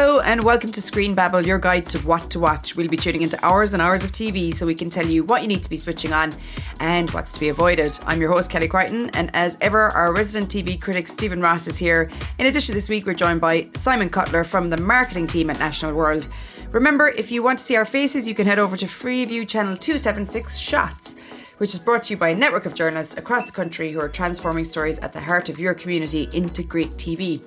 Hello 0.00 0.20
and 0.20 0.42
welcome 0.42 0.72
to 0.72 0.80
Screen 0.80 1.14
Babble, 1.14 1.42
your 1.42 1.58
guide 1.58 1.86
to 1.90 1.98
what 1.98 2.30
to 2.30 2.40
watch. 2.40 2.74
We'll 2.74 2.88
be 2.88 2.96
tuning 2.96 3.20
into 3.20 3.38
hours 3.44 3.74
and 3.74 3.82
hours 3.82 4.02
of 4.02 4.10
TV 4.12 4.50
so 4.50 4.64
we 4.64 4.74
can 4.74 4.88
tell 4.88 5.06
you 5.06 5.24
what 5.24 5.42
you 5.42 5.48
need 5.48 5.62
to 5.62 5.68
be 5.68 5.76
switching 5.76 6.14
on 6.14 6.32
and 6.80 7.10
what's 7.10 7.34
to 7.34 7.40
be 7.40 7.50
avoided. 7.50 7.92
I'm 8.06 8.18
your 8.18 8.32
host, 8.32 8.50
Kelly 8.50 8.66
Crichton, 8.66 9.10
and 9.10 9.30
as 9.34 9.58
ever, 9.60 9.90
our 9.90 10.14
resident 10.14 10.50
TV 10.50 10.80
critic, 10.80 11.06
Steven 11.06 11.42
Ross, 11.42 11.68
is 11.68 11.76
here. 11.76 12.10
In 12.38 12.46
addition, 12.46 12.74
this 12.74 12.88
week 12.88 13.04
we're 13.04 13.12
joined 13.12 13.42
by 13.42 13.68
Simon 13.72 14.08
Cutler 14.08 14.42
from 14.42 14.70
the 14.70 14.78
marketing 14.78 15.26
team 15.26 15.50
at 15.50 15.58
National 15.58 15.92
World. 15.92 16.28
Remember, 16.70 17.08
if 17.08 17.30
you 17.30 17.42
want 17.42 17.58
to 17.58 17.64
see 17.64 17.76
our 17.76 17.84
faces, 17.84 18.26
you 18.26 18.34
can 18.34 18.46
head 18.46 18.58
over 18.58 18.78
to 18.78 18.86
Freeview 18.86 19.46
Channel 19.46 19.76
276 19.76 20.56
Shots 20.56 21.16
which 21.60 21.74
is 21.74 21.78
brought 21.78 22.02
to 22.02 22.14
you 22.14 22.16
by 22.16 22.30
a 22.30 22.34
network 22.34 22.64
of 22.64 22.72
journalists 22.72 23.18
across 23.18 23.44
the 23.44 23.52
country 23.52 23.92
who 23.92 24.00
are 24.00 24.08
transforming 24.08 24.64
stories 24.64 24.98
at 25.00 25.12
the 25.12 25.20
heart 25.20 25.50
of 25.50 25.58
your 25.58 25.74
community 25.74 26.26
into 26.32 26.62
great 26.62 26.90
TV. 26.92 27.38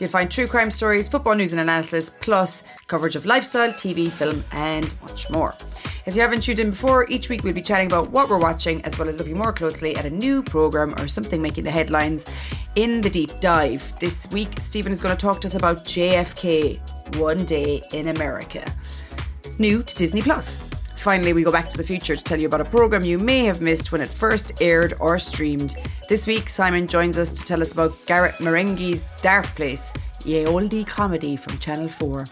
You'll 0.00 0.10
find 0.10 0.28
true 0.28 0.48
crime 0.48 0.72
stories, 0.72 1.08
football 1.08 1.36
news 1.36 1.52
and 1.52 1.60
analysis, 1.60 2.10
plus 2.20 2.64
coverage 2.88 3.14
of 3.14 3.26
lifestyle, 3.26 3.70
TV, 3.70 4.10
film, 4.10 4.42
and 4.50 4.92
much 5.02 5.30
more. 5.30 5.54
If 6.04 6.16
you 6.16 6.20
haven't 6.20 6.42
tuned 6.42 6.58
in 6.58 6.70
before, 6.70 7.06
each 7.08 7.28
week 7.28 7.44
we'll 7.44 7.54
be 7.54 7.62
chatting 7.62 7.86
about 7.86 8.10
what 8.10 8.28
we're 8.28 8.40
watching 8.40 8.84
as 8.84 8.98
well 8.98 9.08
as 9.08 9.20
looking 9.20 9.38
more 9.38 9.52
closely 9.52 9.94
at 9.94 10.04
a 10.04 10.10
new 10.10 10.42
programme 10.42 10.92
or 10.94 11.06
something 11.06 11.40
making 11.40 11.62
the 11.62 11.70
headlines 11.70 12.26
in 12.74 13.00
the 13.00 13.10
deep 13.10 13.30
dive. 13.38 13.96
This 14.00 14.28
week, 14.32 14.60
Steven 14.60 14.90
is 14.90 14.98
going 14.98 15.16
to 15.16 15.20
talk 15.20 15.40
to 15.42 15.46
us 15.46 15.54
about 15.54 15.84
JFK 15.84 17.16
One 17.18 17.44
Day 17.44 17.84
in 17.92 18.08
America. 18.08 18.68
New 19.60 19.84
to 19.84 19.94
Disney 19.94 20.22
Plus. 20.22 20.69
Finally, 21.00 21.32
we 21.32 21.42
go 21.42 21.50
back 21.50 21.66
to 21.66 21.78
the 21.78 21.82
future 21.82 22.14
to 22.14 22.22
tell 22.22 22.38
you 22.38 22.46
about 22.46 22.60
a 22.60 22.64
programme 22.64 23.02
you 23.02 23.18
may 23.18 23.42
have 23.42 23.62
missed 23.62 23.90
when 23.90 24.02
it 24.02 24.08
first 24.08 24.60
aired 24.60 24.92
or 25.00 25.18
streamed. 25.18 25.76
This 26.10 26.26
week, 26.26 26.50
Simon 26.50 26.86
joins 26.86 27.16
us 27.16 27.32
to 27.32 27.42
tell 27.42 27.62
us 27.62 27.72
about 27.72 27.96
Garth 28.06 28.36
Marenghi's 28.36 29.08
Dark 29.22 29.46
Place, 29.56 29.94
ye 30.26 30.44
oldie 30.44 30.86
comedy 30.86 31.36
from 31.36 31.56
Channel 31.56 31.88
4. 31.88 32.26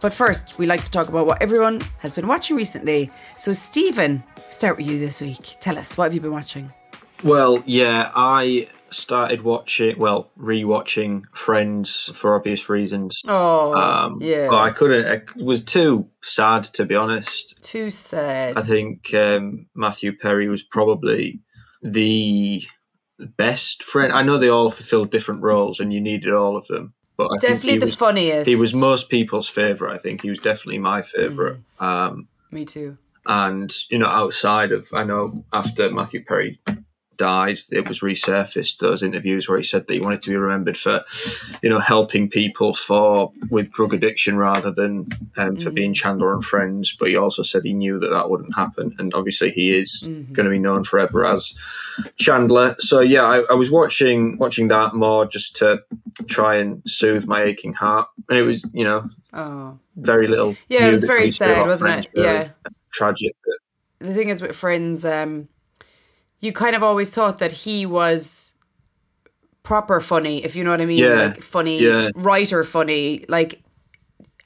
But 0.00 0.14
first, 0.14 0.58
we 0.58 0.64
like 0.64 0.82
to 0.84 0.90
talk 0.90 1.10
about 1.10 1.26
what 1.26 1.42
everyone 1.42 1.82
has 1.98 2.14
been 2.14 2.26
watching 2.26 2.56
recently. 2.56 3.10
So, 3.36 3.52
Steven, 3.52 4.24
start 4.48 4.78
with 4.78 4.86
you 4.86 4.98
this 4.98 5.20
week. 5.20 5.56
Tell 5.60 5.76
us, 5.76 5.98
what 5.98 6.04
have 6.04 6.14
you 6.14 6.22
been 6.22 6.32
watching? 6.32 6.72
Well, 7.22 7.62
yeah, 7.66 8.10
I 8.14 8.68
started 8.94 9.42
watching, 9.42 9.98
well, 9.98 10.30
re-watching 10.36 11.26
Friends 11.32 12.10
for 12.14 12.34
obvious 12.34 12.68
reasons. 12.68 13.20
Oh, 13.26 13.74
um, 13.74 14.18
yeah. 14.20 14.48
But 14.48 14.62
I 14.62 14.70
couldn't. 14.70 15.06
It 15.06 15.36
was 15.36 15.64
too 15.64 16.08
sad, 16.22 16.64
to 16.64 16.84
be 16.84 16.94
honest. 16.94 17.54
Too 17.62 17.90
sad. 17.90 18.58
I 18.58 18.62
think 18.62 19.12
um, 19.14 19.66
Matthew 19.74 20.16
Perry 20.16 20.48
was 20.48 20.62
probably 20.62 21.40
the 21.82 22.64
best 23.18 23.82
friend. 23.82 24.12
I 24.12 24.22
know 24.22 24.38
they 24.38 24.48
all 24.48 24.70
fulfilled 24.70 25.10
different 25.10 25.42
roles, 25.42 25.80
and 25.80 25.92
you 25.92 26.00
needed 26.00 26.32
all 26.32 26.56
of 26.56 26.66
them. 26.66 26.94
But 27.16 27.30
I 27.32 27.36
definitely 27.38 27.78
the 27.78 27.86
was, 27.86 27.94
funniest. 27.94 28.48
He 28.48 28.56
was 28.56 28.74
most 28.74 29.08
people's 29.08 29.48
favorite. 29.48 29.94
I 29.94 29.98
think 29.98 30.22
he 30.22 30.30
was 30.30 30.40
definitely 30.40 30.78
my 30.78 31.02
favorite. 31.02 31.60
Mm. 31.80 31.84
Um, 31.84 32.28
Me 32.50 32.64
too. 32.64 32.98
And 33.26 33.72
you 33.90 33.98
know, 33.98 34.08
outside 34.08 34.72
of, 34.72 34.88
I 34.92 35.04
know 35.04 35.44
after 35.52 35.90
Matthew 35.90 36.24
Perry 36.24 36.60
died, 37.16 37.58
it 37.70 37.88
was 37.88 38.00
resurfaced 38.00 38.78
those 38.78 39.02
interviews 39.02 39.48
where 39.48 39.58
he 39.58 39.64
said 39.64 39.86
that 39.86 39.94
he 39.94 40.00
wanted 40.00 40.22
to 40.22 40.30
be 40.30 40.36
remembered 40.36 40.76
for, 40.76 41.04
you 41.62 41.70
know, 41.70 41.78
helping 41.78 42.28
people 42.28 42.74
for 42.74 43.32
with 43.50 43.70
drug 43.72 43.94
addiction 43.94 44.36
rather 44.36 44.70
than 44.70 45.08
um, 45.36 45.56
for 45.56 45.66
mm-hmm. 45.66 45.74
being 45.74 45.94
Chandler 45.94 46.34
and 46.34 46.44
Friends. 46.44 46.96
But 46.98 47.08
he 47.08 47.16
also 47.16 47.42
said 47.42 47.64
he 47.64 47.72
knew 47.72 47.98
that 47.98 48.10
that 48.10 48.30
wouldn't 48.30 48.54
happen, 48.54 48.94
and 48.98 49.14
obviously 49.14 49.50
he 49.50 49.76
is 49.76 50.06
mm-hmm. 50.06 50.32
going 50.32 50.44
to 50.44 50.50
be 50.50 50.58
known 50.58 50.84
forever 50.84 51.24
as 51.24 51.54
Chandler. 52.16 52.76
So 52.78 53.00
yeah, 53.00 53.22
I, 53.22 53.42
I, 53.50 53.54
was 53.54 53.70
watching 53.70 54.38
watching 54.38 54.68
that 54.68 54.94
more 54.94 55.26
just 55.26 55.56
to 55.56 55.82
try 56.26 56.56
and 56.56 56.82
soothe 56.86 57.26
my 57.26 57.42
aching 57.42 57.72
heart, 57.72 58.08
and 58.28 58.38
it 58.38 58.42
was 58.42 58.64
you 58.72 58.84
know, 58.84 59.08
oh. 59.32 59.78
very 59.96 60.28
little. 60.28 60.56
Yeah, 60.68 60.86
it 60.86 60.90
was 60.90 61.04
very 61.04 61.28
sad, 61.28 61.66
wasn't 61.66 62.06
it? 62.06 62.08
Yeah, 62.14 62.50
tragic. 62.90 63.34
The 63.98 64.12
thing 64.12 64.28
is 64.28 64.42
with 64.42 64.56
Friends. 64.56 65.04
Um, 65.04 65.48
you 66.44 66.52
kind 66.52 66.76
of 66.76 66.82
always 66.82 67.08
thought 67.08 67.38
that 67.38 67.52
he 67.52 67.86
was 67.86 68.54
proper 69.62 69.98
funny, 69.98 70.44
if 70.44 70.54
you 70.54 70.62
know 70.62 70.70
what 70.70 70.80
I 70.80 70.86
mean. 70.86 70.98
Yeah. 70.98 71.26
Like 71.26 71.40
funny, 71.40 71.80
yeah. 71.80 72.10
writer 72.14 72.62
funny, 72.62 73.24
like, 73.28 73.62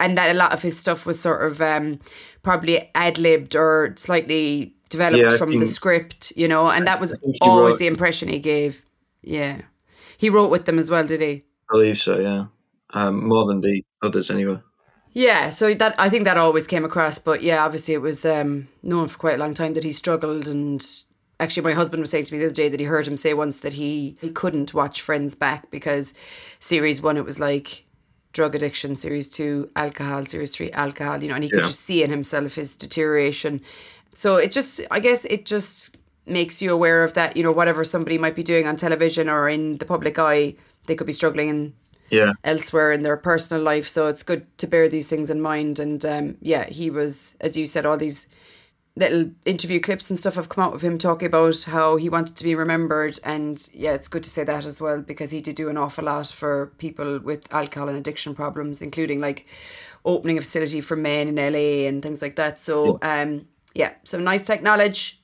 and 0.00 0.16
that 0.16 0.30
a 0.30 0.38
lot 0.38 0.52
of 0.52 0.62
his 0.62 0.78
stuff 0.78 1.04
was 1.04 1.18
sort 1.18 1.44
of 1.44 1.60
um, 1.60 1.98
probably 2.42 2.88
ad 2.94 3.18
libbed 3.18 3.56
or 3.56 3.94
slightly 3.96 4.74
developed 4.88 5.32
yeah, 5.32 5.36
from 5.36 5.50
think, 5.50 5.60
the 5.60 5.66
script, 5.66 6.32
you 6.36 6.46
know, 6.46 6.70
and 6.70 6.86
that 6.86 7.00
was 7.00 7.20
always 7.40 7.72
wrote, 7.72 7.78
the 7.78 7.86
impression 7.88 8.28
he 8.28 8.38
gave. 8.38 8.84
Yeah. 9.22 9.62
He 10.16 10.30
wrote 10.30 10.50
with 10.50 10.64
them 10.64 10.78
as 10.78 10.90
well, 10.90 11.04
did 11.04 11.20
he? 11.20 11.44
I 11.68 11.72
believe 11.72 11.98
so, 11.98 12.18
yeah. 12.18 12.46
Um, 12.90 13.26
more 13.28 13.44
than 13.44 13.60
the 13.60 13.84
others, 14.02 14.30
anyway. 14.30 14.60
Yeah, 15.12 15.50
so 15.50 15.74
that 15.74 15.96
I 15.98 16.08
think 16.08 16.24
that 16.24 16.36
always 16.36 16.68
came 16.68 16.84
across, 16.84 17.18
but 17.18 17.42
yeah, 17.42 17.64
obviously 17.64 17.94
it 17.94 18.00
was 18.00 18.24
um, 18.24 18.68
known 18.84 19.08
for 19.08 19.18
quite 19.18 19.34
a 19.34 19.38
long 19.38 19.52
time 19.52 19.74
that 19.74 19.82
he 19.82 19.90
struggled 19.90 20.46
and 20.46 20.84
actually 21.40 21.62
my 21.62 21.72
husband 21.72 22.00
was 22.00 22.10
saying 22.10 22.24
to 22.24 22.34
me 22.34 22.40
the 22.40 22.46
other 22.46 22.54
day 22.54 22.68
that 22.68 22.80
he 22.80 22.86
heard 22.86 23.06
him 23.06 23.16
say 23.16 23.34
once 23.34 23.60
that 23.60 23.74
he 23.74 24.16
he 24.20 24.30
couldn't 24.30 24.74
watch 24.74 25.00
Friends 25.00 25.34
back 25.34 25.70
because 25.70 26.14
series 26.58 27.02
one 27.02 27.16
it 27.16 27.24
was 27.24 27.40
like 27.40 27.84
drug 28.32 28.54
addiction, 28.54 28.94
series 28.96 29.28
two 29.28 29.70
alcohol, 29.74 30.24
series 30.24 30.54
three 30.54 30.70
alcohol, 30.72 31.22
you 31.22 31.28
know, 31.28 31.34
and 31.34 31.44
he 31.44 31.50
could 31.50 31.64
just 31.64 31.80
see 31.80 32.02
in 32.02 32.10
himself 32.10 32.54
his 32.54 32.76
deterioration. 32.76 33.60
So 34.12 34.36
it 34.36 34.52
just, 34.52 34.80
I 34.90 35.00
guess, 35.00 35.24
it 35.24 35.46
just 35.46 35.96
makes 36.26 36.60
you 36.60 36.72
aware 36.72 37.02
of 37.02 37.14
that. 37.14 37.36
You 37.36 37.42
know, 37.42 37.52
whatever 37.52 37.84
somebody 37.84 38.18
might 38.18 38.36
be 38.36 38.42
doing 38.42 38.66
on 38.66 38.76
television 38.76 39.28
or 39.28 39.48
in 39.48 39.78
the 39.78 39.86
public 39.86 40.18
eye, 40.18 40.54
they 40.86 40.94
could 40.94 41.06
be 41.06 41.12
struggling 41.12 41.50
and 41.50 41.72
yeah 42.10 42.32
elsewhere 42.42 42.90
in 42.90 43.02
their 43.02 43.18
personal 43.18 43.62
life 43.62 43.86
so 43.86 44.06
it's 44.06 44.22
good 44.22 44.46
to 44.56 44.66
bear 44.66 44.88
these 44.88 45.06
things 45.06 45.28
in 45.28 45.42
mind 45.42 45.78
and 45.78 46.06
um, 46.06 46.38
yeah 46.40 46.64
he 46.64 46.88
was 46.88 47.36
as 47.42 47.54
you 47.54 47.66
said 47.66 47.84
all 47.84 47.98
these 47.98 48.28
little 48.98 49.30
interview 49.44 49.80
clips 49.80 50.10
and 50.10 50.18
stuff 50.18 50.34
have 50.34 50.48
come 50.48 50.64
out 50.64 50.74
of 50.74 50.82
him 50.82 50.98
talking 50.98 51.26
about 51.26 51.62
how 51.62 51.96
he 51.96 52.08
wanted 52.08 52.36
to 52.36 52.44
be 52.44 52.54
remembered. 52.54 53.18
And 53.24 53.68
yeah 53.72 53.94
it's 53.94 54.08
good 54.08 54.22
to 54.24 54.30
say 54.30 54.44
that 54.44 54.64
as 54.64 54.80
well 54.80 55.00
because 55.00 55.30
he 55.30 55.40
did 55.40 55.56
do 55.56 55.68
an 55.68 55.76
awful 55.76 56.04
lot 56.04 56.26
for 56.26 56.72
people 56.78 57.18
with 57.20 57.52
alcohol 57.52 57.88
and 57.88 57.96
addiction 57.96 58.34
problems 58.34 58.82
including 58.82 59.20
like 59.20 59.46
opening 60.04 60.38
a 60.38 60.40
facility 60.40 60.80
for 60.80 60.96
men 60.96 61.28
in 61.28 61.36
LA 61.36 61.86
and 61.88 62.02
things 62.02 62.22
like 62.22 62.36
that. 62.36 62.58
So 62.58 62.98
um 63.02 63.46
yeah 63.74 63.92
so 64.04 64.18
nice 64.18 64.46
tech 64.46 64.62
knowledge 64.62 65.17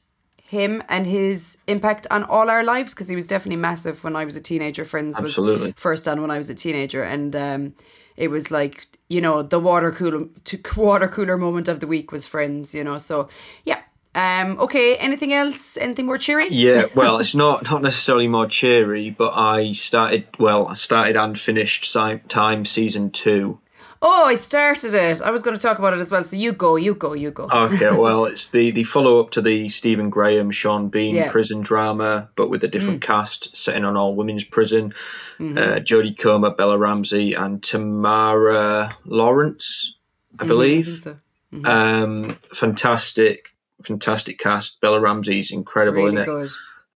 him 0.54 0.82
and 0.88 1.06
his 1.06 1.58
impact 1.66 2.06
on 2.10 2.24
all 2.24 2.48
our 2.48 2.64
lives 2.64 2.94
because 2.94 3.08
he 3.08 3.16
was 3.20 3.26
definitely 3.26 3.60
massive 3.70 4.02
when 4.04 4.16
I 4.16 4.24
was 4.24 4.36
a 4.36 4.40
teenager 4.40 4.84
friends 4.84 5.18
Absolutely. 5.18 5.72
was 5.72 5.74
first 5.76 6.08
on 6.08 6.22
when 6.22 6.30
I 6.30 6.38
was 6.38 6.48
a 6.48 6.54
teenager 6.54 7.02
and 7.02 7.36
um 7.36 7.74
it 8.16 8.28
was 8.28 8.50
like 8.50 8.86
you 9.08 9.20
know 9.20 9.42
the 9.42 9.60
water 9.60 9.90
cooler 9.92 10.26
water 10.76 11.08
cooler 11.08 11.36
moment 11.36 11.68
of 11.68 11.80
the 11.80 11.86
week 11.86 12.12
was 12.12 12.26
Friends. 12.26 12.74
You 12.74 12.84
know, 12.84 12.98
so 12.98 13.28
yeah. 13.64 13.80
Um, 14.16 14.60
okay, 14.60 14.94
anything 14.96 15.32
else? 15.32 15.76
Anything 15.76 16.06
more 16.06 16.18
cheery? 16.18 16.46
Yeah, 16.48 16.84
well, 16.94 17.18
it's 17.18 17.34
not 17.34 17.68
not 17.70 17.82
necessarily 17.82 18.28
more 18.28 18.46
cheery, 18.46 19.10
but 19.10 19.32
I 19.36 19.72
started 19.72 20.26
well, 20.38 20.68
I 20.68 20.74
started 20.74 21.16
and 21.16 21.38
finished 21.38 21.92
Time 22.28 22.64
season 22.64 23.10
two 23.10 23.58
Oh, 24.06 24.26
I 24.26 24.34
started 24.34 24.92
it. 24.92 25.22
I 25.22 25.30
was 25.30 25.42
going 25.42 25.56
to 25.56 25.62
talk 25.62 25.78
about 25.78 25.94
it 25.94 25.98
as 25.98 26.10
well. 26.10 26.22
So 26.24 26.36
you 26.36 26.52
go, 26.52 26.76
you 26.76 26.94
go, 26.94 27.14
you 27.14 27.30
go. 27.30 27.44
Okay, 27.50 27.90
well, 27.96 28.26
it's 28.26 28.50
the, 28.50 28.70
the 28.70 28.84
follow 28.84 29.18
up 29.18 29.30
to 29.30 29.40
the 29.40 29.70
Stephen 29.70 30.10
Graham, 30.10 30.50
Sean 30.50 30.90
Bean 30.90 31.14
yeah. 31.14 31.32
prison 31.32 31.62
drama, 31.62 32.28
but 32.36 32.50
with 32.50 32.62
a 32.62 32.68
different 32.68 33.00
mm. 33.00 33.06
cast, 33.06 33.56
setting 33.56 33.82
on 33.82 33.96
all 33.96 34.14
women's 34.14 34.44
prison. 34.44 34.92
Mm-hmm. 35.38 35.56
Uh, 35.56 35.76
Jodie 35.80 36.18
Comer, 36.18 36.50
Bella 36.50 36.76
Ramsey, 36.76 37.32
and 37.32 37.62
Tamara 37.62 38.94
Lawrence, 39.06 39.96
I 40.34 40.42
mm-hmm, 40.42 40.48
believe. 40.48 40.86
I 40.86 40.90
so. 40.90 41.16
mm-hmm. 41.54 41.66
um, 41.66 42.28
fantastic, 42.52 43.54
fantastic 43.82 44.38
cast. 44.38 44.82
Bella 44.82 45.00
Ramsey's 45.00 45.50
incredible 45.50 46.04
really 46.04 46.22
in 46.22 46.28
it. 46.28 46.50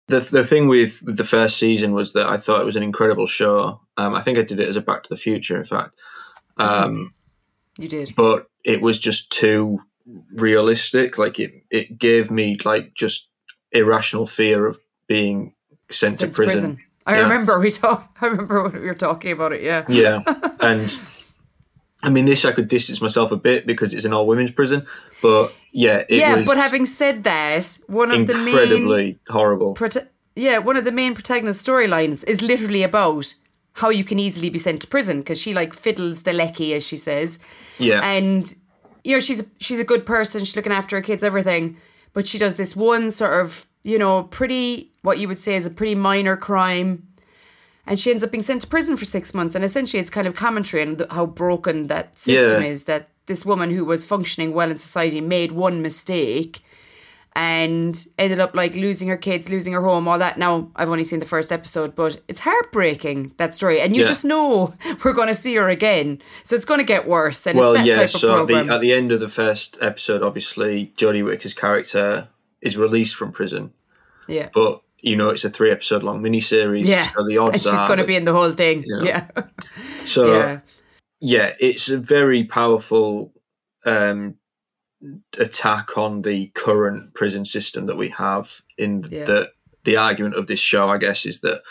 The, 0.08 0.20
the 0.20 0.44
thing 0.44 0.68
with 0.68 1.00
the 1.04 1.24
first 1.24 1.56
season 1.56 1.92
was 1.94 2.12
that 2.12 2.26
I 2.26 2.36
thought 2.36 2.60
it 2.60 2.66
was 2.66 2.76
an 2.76 2.82
incredible 2.82 3.26
show. 3.26 3.80
Um, 3.96 4.14
I 4.14 4.20
think 4.20 4.36
I 4.36 4.42
did 4.42 4.60
it 4.60 4.68
as 4.68 4.76
a 4.76 4.82
Back 4.82 5.04
to 5.04 5.08
the 5.08 5.16
Future, 5.16 5.56
in 5.56 5.64
fact. 5.64 5.96
Um, 6.58 7.14
you 7.78 7.88
did, 7.88 8.14
but 8.16 8.46
it 8.64 8.82
was 8.82 8.98
just 8.98 9.30
too 9.30 9.80
realistic. 10.34 11.18
Like 11.18 11.38
it, 11.38 11.52
it 11.70 11.98
gave 11.98 12.30
me 12.30 12.58
like 12.64 12.94
just 12.94 13.28
irrational 13.72 14.26
fear 14.26 14.66
of 14.66 14.78
being 15.06 15.54
sent, 15.90 16.18
sent 16.18 16.34
to 16.34 16.42
prison. 16.42 16.74
Prison. 16.76 16.92
I 17.06 17.16
yeah. 17.16 17.22
remember 17.22 17.58
we 17.58 17.70
talk. 17.70 18.16
I 18.20 18.26
remember 18.26 18.62
when 18.62 18.72
we 18.72 18.80
were 18.80 18.94
talking 18.94 19.32
about 19.32 19.52
it. 19.52 19.62
Yeah, 19.62 19.84
yeah, 19.88 20.22
and 20.60 20.98
I 22.02 22.10
mean 22.10 22.26
this 22.26 22.44
I 22.44 22.52
could 22.52 22.68
distance 22.68 23.00
myself 23.00 23.32
a 23.32 23.36
bit 23.36 23.66
because 23.66 23.94
it's 23.94 24.04
an 24.04 24.12
all 24.12 24.26
women's 24.26 24.52
prison, 24.52 24.86
but 25.22 25.54
yeah, 25.72 26.04
yeah. 26.08 26.42
but 26.44 26.56
having 26.56 26.86
said 26.86 27.24
that, 27.24 27.78
one 27.86 28.10
of 28.10 28.26
the 28.26 28.34
main 28.34 28.48
incredibly 28.48 29.18
horrible. 29.28 29.74
Prote- 29.74 30.08
yeah, 30.36 30.58
one 30.58 30.76
of 30.76 30.84
the 30.84 30.92
main 30.92 31.14
protagonist 31.14 31.66
storylines 31.66 32.26
is 32.28 32.42
literally 32.42 32.82
about 32.82 33.34
how 33.78 33.90
you 33.90 34.02
can 34.02 34.18
easily 34.18 34.50
be 34.50 34.58
sent 34.58 34.82
to 34.82 34.88
prison 34.88 35.20
because 35.20 35.40
she 35.40 35.54
like 35.54 35.72
fiddles 35.72 36.24
the 36.24 36.32
lecky 36.32 36.74
as 36.74 36.84
she 36.84 36.96
says. 36.96 37.38
Yeah. 37.78 38.00
And 38.02 38.52
you 39.04 39.14
know 39.14 39.20
she's 39.20 39.40
a, 39.42 39.46
she's 39.60 39.78
a 39.78 39.84
good 39.84 40.04
person. 40.04 40.40
She's 40.40 40.56
looking 40.56 40.72
after 40.72 40.96
her 40.96 41.02
kids, 41.02 41.22
everything. 41.22 41.76
But 42.12 42.26
she 42.26 42.38
does 42.38 42.56
this 42.56 42.74
one 42.74 43.12
sort 43.12 43.40
of 43.40 43.66
you 43.84 43.98
know 43.98 44.24
pretty 44.24 44.90
what 45.02 45.18
you 45.18 45.28
would 45.28 45.38
say 45.38 45.54
is 45.54 45.64
a 45.64 45.70
pretty 45.70 45.94
minor 45.94 46.36
crime, 46.36 47.06
and 47.86 48.00
she 48.00 48.10
ends 48.10 48.24
up 48.24 48.32
being 48.32 48.42
sent 48.42 48.62
to 48.62 48.66
prison 48.66 48.96
for 48.96 49.04
six 49.04 49.32
months. 49.32 49.54
And 49.54 49.64
essentially, 49.64 50.00
it's 50.00 50.10
kind 50.10 50.26
of 50.26 50.34
commentary 50.34 50.82
on 50.82 50.98
how 51.10 51.26
broken 51.26 51.86
that 51.86 52.18
system 52.18 52.62
yeah. 52.62 52.68
is. 52.68 52.82
That 52.84 53.08
this 53.26 53.46
woman 53.46 53.70
who 53.70 53.84
was 53.84 54.04
functioning 54.04 54.54
well 54.54 54.72
in 54.72 54.78
society 54.78 55.20
made 55.20 55.52
one 55.52 55.82
mistake 55.82 56.60
and 57.38 58.08
ended 58.18 58.40
up 58.40 58.56
like 58.56 58.74
losing 58.74 59.06
her 59.06 59.16
kids, 59.16 59.48
losing 59.48 59.72
her 59.72 59.80
home, 59.80 60.08
all 60.08 60.18
that. 60.18 60.38
Now 60.38 60.72
I've 60.74 60.88
only 60.88 61.04
seen 61.04 61.20
the 61.20 61.26
first 61.26 61.52
episode, 61.52 61.94
but 61.94 62.20
it's 62.26 62.40
heartbreaking 62.40 63.32
that 63.36 63.54
story, 63.54 63.80
and 63.80 63.94
you 63.94 64.02
yeah. 64.02 64.08
just 64.08 64.24
know 64.24 64.74
we're 65.04 65.12
going 65.12 65.28
to 65.28 65.34
see 65.34 65.54
her 65.54 65.68
again, 65.68 66.20
so 66.42 66.56
it's 66.56 66.64
going 66.64 66.80
to 66.80 66.84
get 66.84 67.06
worse. 67.06 67.46
And 67.46 67.56
well, 67.56 67.76
yeah. 67.86 68.06
so 68.06 68.42
at 68.42 68.48
the, 68.48 68.74
at 68.74 68.80
the 68.80 68.92
end 68.92 69.12
of 69.12 69.20
the 69.20 69.28
first 69.28 69.78
episode, 69.80 70.20
obviously 70.20 70.92
Jodie 70.96 71.24
Whittaker's 71.24 71.54
character 71.54 72.26
is 72.60 72.76
released 72.76 73.14
from 73.14 73.30
prison. 73.30 73.72
Yeah, 74.26 74.48
but 74.52 74.82
you 75.00 75.14
know 75.14 75.30
it's 75.30 75.44
a 75.44 75.50
three 75.50 75.70
episode 75.70 76.02
long 76.02 76.20
miniseries. 76.20 76.86
Yeah, 76.86 77.04
so 77.04 77.24
the 77.24 77.38
odds 77.38 77.64
and 77.64 77.76
she's 77.76 77.86
going 77.86 78.00
to 78.00 78.04
be 78.04 78.16
in 78.16 78.24
the 78.24 78.32
whole 78.32 78.50
thing. 78.50 78.82
You 78.84 78.96
know, 78.96 79.04
yeah. 79.04 79.28
So 80.06 80.34
yeah. 80.34 80.60
yeah, 81.20 81.52
it's 81.60 81.88
a 81.88 81.98
very 81.98 82.42
powerful 82.42 83.32
um, 83.84 84.34
attack 85.38 85.96
on 85.96 86.22
the 86.22 86.48
current 86.54 87.14
prison 87.14 87.44
system 87.44 87.86
that 87.86 87.96
we 87.96 88.08
have. 88.10 88.60
In 88.76 89.04
yeah. 89.10 89.24
the 89.24 89.48
the 89.84 89.96
argument 89.96 90.36
of 90.36 90.46
this 90.46 90.60
show, 90.60 90.88
I 90.88 90.98
guess, 90.98 91.24
is 91.24 91.40
that 91.40 91.62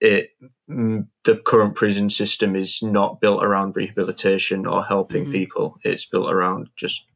it 0.00 0.30
mm, 0.68 1.06
the 1.24 1.36
current 1.36 1.76
prison 1.76 2.10
system 2.10 2.56
is 2.56 2.82
not 2.82 3.20
built 3.20 3.44
around 3.44 3.76
rehabilitation 3.76 4.66
or 4.66 4.84
helping 4.84 5.24
mm-hmm. 5.24 5.32
people. 5.32 5.78
It's 5.84 6.04
built 6.04 6.30
around 6.30 6.68
just 6.76 7.08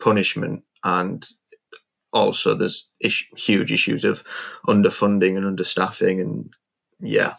punishment 0.00 0.64
and 0.84 1.26
also 2.12 2.54
there's 2.54 2.90
huge 3.00 3.72
issues 3.72 4.04
of 4.04 4.24
underfunding 4.66 5.36
and 5.36 5.44
understaffing 5.44 6.20
and 6.20 6.50
yeah 7.00 7.34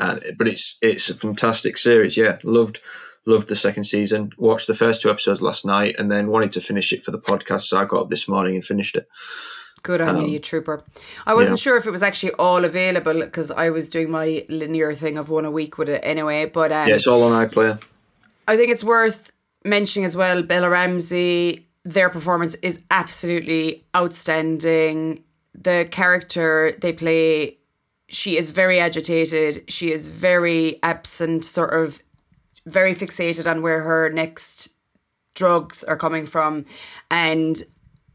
and 0.00 0.22
but 0.36 0.48
it's 0.48 0.76
it's 0.82 1.08
a 1.08 1.14
fantastic 1.14 1.76
series 1.76 2.16
yeah 2.16 2.38
loved 2.42 2.80
loved 3.26 3.48
the 3.48 3.56
second 3.56 3.84
season 3.84 4.32
watched 4.38 4.66
the 4.66 4.74
first 4.74 5.02
two 5.02 5.10
episodes 5.10 5.42
last 5.42 5.64
night 5.64 5.94
and 5.98 6.10
then 6.10 6.28
wanted 6.28 6.52
to 6.52 6.60
finish 6.60 6.92
it 6.92 7.04
for 7.04 7.10
the 7.10 7.18
podcast 7.18 7.62
so 7.62 7.78
i 7.78 7.84
got 7.84 8.02
up 8.02 8.10
this 8.10 8.28
morning 8.28 8.54
and 8.54 8.64
finished 8.64 8.96
it 8.96 9.08
Good 9.84 10.00
on 10.00 10.16
um, 10.16 10.22
you, 10.22 10.28
you 10.28 10.38
trooper. 10.40 10.82
I 11.24 11.36
wasn't 11.36 11.60
yeah. 11.60 11.62
sure 11.62 11.76
if 11.76 11.86
it 11.86 11.92
was 11.92 12.02
actually 12.02 12.32
all 12.32 12.64
available 12.64 13.20
because 13.20 13.52
I 13.52 13.70
was 13.70 13.88
doing 13.88 14.10
my 14.10 14.44
linear 14.48 14.92
thing 14.92 15.16
of 15.16 15.30
one 15.30 15.44
a 15.44 15.52
week 15.52 15.78
with 15.78 15.88
it 15.88 16.00
anyway. 16.02 16.46
But 16.46 16.72
um, 16.72 16.88
yeah, 16.88 16.96
it's 16.96 17.06
all 17.06 17.22
on 17.22 17.46
iPlayer. 17.46 17.80
I 18.48 18.56
think 18.56 18.72
it's 18.72 18.82
worth 18.82 19.30
mentioning 19.64 20.04
as 20.04 20.16
well. 20.16 20.42
Bella 20.42 20.68
Ramsey 20.68 21.68
their 21.84 22.10
performance 22.10 22.54
is 22.56 22.84
absolutely 22.90 23.84
outstanding. 23.96 25.24
The 25.54 25.88
character 25.90 26.76
they 26.80 26.92
play, 26.92 27.58
she 28.08 28.36
is 28.36 28.50
very 28.50 28.78
agitated. 28.78 29.70
She 29.70 29.90
is 29.90 30.08
very 30.08 30.82
absent, 30.82 31.44
sort 31.44 31.72
of 31.72 32.02
very 32.68 32.92
fixated 32.92 33.50
on 33.50 33.62
where 33.62 33.82
her 33.82 34.10
next 34.10 34.74
drugs 35.34 35.84
are 35.84 35.96
coming 35.96 36.26
from, 36.26 36.64
and 37.10 37.62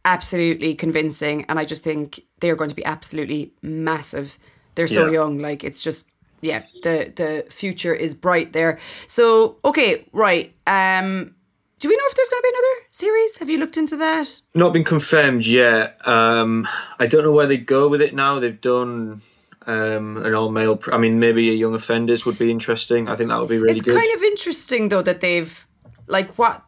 absolutely 0.05 0.75
convincing. 0.75 1.45
And 1.49 1.59
I 1.59 1.65
just 1.65 1.83
think 1.83 2.21
they 2.39 2.49
are 2.49 2.55
going 2.55 2.69
to 2.69 2.75
be 2.75 2.85
absolutely 2.85 3.53
massive. 3.61 4.37
They're 4.75 4.87
so 4.87 5.05
yeah. 5.05 5.13
young, 5.13 5.39
like 5.39 5.63
it's 5.63 5.83
just 5.83 6.09
yeah. 6.41 6.63
The 6.83 7.13
the 7.15 7.45
future 7.49 7.93
is 7.93 8.13
bright 8.15 8.53
there. 8.53 8.79
So 9.07 9.57
okay, 9.63 10.05
right. 10.11 10.53
Um, 10.67 11.35
do 11.79 11.89
we 11.89 11.95
know 11.97 12.03
if 12.05 12.15
there's 12.15 12.29
going 12.29 12.41
to 12.41 12.43
be 12.43 12.49
another 12.49 12.87
series? 12.91 13.37
Have 13.39 13.49
you 13.49 13.57
looked 13.57 13.77
into 13.77 13.97
that? 13.97 14.41
Not 14.55 14.71
been 14.71 14.85
confirmed 14.85 15.45
yet. 15.45 15.99
Um, 16.07 16.65
I 16.97 17.07
don't 17.07 17.23
know 17.23 17.33
where 17.33 17.45
they 17.45 17.57
go 17.57 17.89
with 17.89 18.01
it 18.01 18.13
now. 18.15 18.39
They've 18.39 18.59
done 18.59 19.21
um, 19.67 20.17
an 20.17 20.33
all 20.33 20.49
male. 20.49 20.77
Pr- 20.77 20.93
I 20.93 20.97
mean, 20.97 21.19
maybe 21.19 21.49
a 21.49 21.53
young 21.53 21.73
offenders 21.73 22.25
would 22.25 22.37
be 22.37 22.51
interesting. 22.51 23.07
I 23.07 23.15
think 23.15 23.29
that 23.29 23.39
would 23.39 23.49
be 23.49 23.59
really 23.59 23.73
it's 23.73 23.81
good. 23.81 23.95
Kind 23.95 24.15
of 24.15 24.23
interesting 24.23 24.89
though 24.89 25.01
that 25.01 25.21
they've 25.21 25.67
like 26.07 26.37
what 26.37 26.63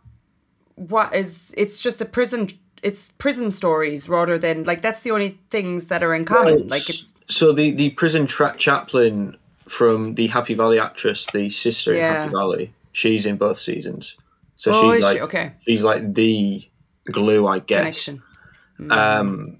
what 0.76 1.14
is 1.16 1.54
it's 1.58 1.82
just 1.82 2.02
a 2.02 2.06
prison 2.06 2.48
it's 2.84 3.12
prison 3.18 3.52
stories 3.52 4.08
rather 4.08 4.38
than 4.38 4.64
like 4.64 4.82
that's 4.82 5.02
the 5.02 5.12
only 5.12 5.40
things 5.50 5.88
that 5.88 6.04
are 6.04 6.14
in 6.14 6.26
common. 6.26 6.68
Like 6.68 6.90
it's 6.90 7.14
so 7.28 7.52
the 7.52 7.72
the 7.72 7.90
prison 7.92 8.28
tra- 8.28 8.56
chaplain 8.58 9.38
from 9.68 10.16
the 10.16 10.28
Happy 10.28 10.54
Valley 10.54 10.80
actress, 10.80 11.28
the 11.32 11.50
sister 11.50 11.94
yeah. 11.94 12.10
in 12.10 12.16
Happy 12.16 12.32
Valley. 12.34 12.74
She's 12.92 13.26
in 13.26 13.38
both 13.38 13.60
seasons. 13.60 14.16
So 14.56 14.72
oh, 14.74 14.94
she's 14.94 15.04
like 15.04 15.18
she? 15.18 15.22
okay. 15.22 15.52
She's 15.68 15.84
like 15.84 16.14
the 16.14 16.64
glue, 17.06 17.48
I 17.48 17.60
guess. 17.60 18.06
Connection. 18.06 18.24
Mm. 18.80 18.92
Um, 18.92 19.58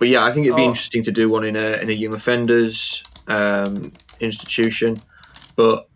but 0.00 0.08
yeah, 0.08 0.24
I 0.24 0.32
think 0.32 0.46
it'd 0.46 0.56
be 0.56 0.62
oh. 0.62 0.68
interesting 0.68 1.02
to 1.04 1.12
do 1.12 1.28
one 1.28 1.44
in 1.44 1.54
a 1.54 1.80
in 1.80 1.90
a 1.90 1.92
young 1.92 2.14
offenders 2.14 3.04
um, 3.28 3.92
institution. 4.18 5.00
But 5.54 5.88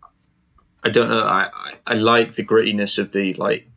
I 0.83 0.89
don't 0.91 1.09
know. 1.09 1.25
I, 1.25 1.49
I, 1.51 1.73
I 1.87 1.93
like 1.95 2.35
the 2.35 2.45
grittiness 2.45 2.99
of 2.99 3.11
the 3.11 3.33
like 3.33 3.67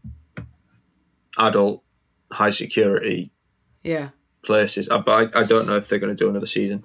adult 1.38 1.82
high 2.30 2.50
security 2.50 3.32
yeah 3.82 4.10
places. 4.42 4.90
I, 4.90 4.98
but 4.98 5.34
I, 5.34 5.40
I 5.40 5.44
don't 5.44 5.66
know 5.66 5.76
if 5.76 5.88
they're 5.88 5.98
going 5.98 6.14
to 6.14 6.24
do 6.24 6.28
another 6.28 6.46
season. 6.46 6.84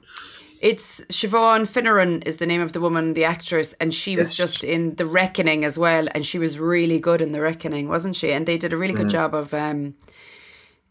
It's 0.61 1.01
Siobhan 1.07 1.67
Finneran 1.67 2.25
is 2.25 2.37
the 2.37 2.45
name 2.45 2.61
of 2.61 2.71
the 2.71 2.79
woman, 2.79 3.13
the 3.13 3.25
actress, 3.25 3.73
and 3.81 3.93
she 3.93 4.15
was 4.15 4.33
just 4.33 4.63
in 4.63 4.95
The 4.95 5.05
Reckoning 5.05 5.65
as 5.65 5.77
well, 5.77 6.07
and 6.15 6.25
she 6.25 6.39
was 6.39 6.57
really 6.57 7.01
good 7.01 7.19
in 7.19 7.33
The 7.33 7.41
Reckoning, 7.41 7.89
wasn't 7.89 8.15
she? 8.15 8.31
And 8.31 8.45
they 8.45 8.57
did 8.57 8.71
a 8.71 8.77
really 8.77 8.93
good 8.93 9.07
mm. 9.07 9.11
job 9.11 9.35
of 9.35 9.53
um, 9.53 9.95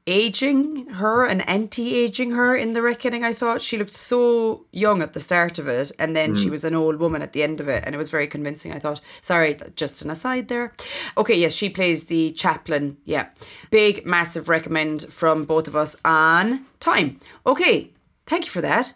aging 0.06 0.86
her 0.88 1.24
and 1.24 1.48
anti-aging 1.48 2.32
her 2.32 2.56
in 2.56 2.72
The 2.72 2.82
Reckoning. 2.82 3.24
I 3.24 3.32
thought 3.32 3.62
she 3.62 3.78
looked 3.78 3.92
so 3.92 4.66
young 4.72 5.02
at 5.02 5.12
the 5.12 5.20
start 5.20 5.58
of 5.58 5.68
it, 5.68 5.92
and 5.98 6.16
then 6.16 6.34
mm. 6.34 6.42
she 6.42 6.50
was 6.50 6.64
an 6.64 6.74
old 6.74 6.96
woman 6.96 7.22
at 7.22 7.32
the 7.32 7.42
end 7.42 7.60
of 7.60 7.68
it, 7.68 7.84
and 7.84 7.94
it 7.94 7.98
was 7.98 8.10
very 8.10 8.26
convincing. 8.26 8.72
I 8.72 8.78
thought. 8.78 9.00
Sorry, 9.20 9.56
just 9.76 10.02
an 10.02 10.10
aside 10.10 10.48
there. 10.48 10.72
Okay, 11.16 11.34
yes, 11.34 11.52
she 11.52 11.68
plays 11.68 12.04
the 12.04 12.30
chaplain. 12.32 12.96
Yeah, 13.04 13.28
big, 13.70 14.04
massive 14.04 14.48
recommend 14.48 15.02
from 15.02 15.44
both 15.44 15.68
of 15.68 15.76
us 15.76 15.96
on 16.04 16.66
time. 16.80 17.20
Okay, 17.46 17.90
thank 18.26 18.44
you 18.44 18.50
for 18.50 18.60
that. 18.60 18.94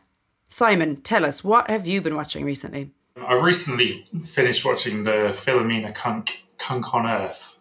Simon, 0.49 0.97
tell 1.03 1.25
us, 1.25 1.43
what 1.43 1.69
have 1.69 1.87
you 1.87 2.01
been 2.01 2.15
watching 2.15 2.45
recently? 2.45 2.93
I've 3.17 3.43
recently 3.43 3.91
finished 4.25 4.65
watching 4.65 5.03
the 5.05 5.33
Philomena 5.33 5.95
Cunk, 5.95 6.45
Cunk 6.59 6.95
on 6.95 7.07
Earth, 7.07 7.61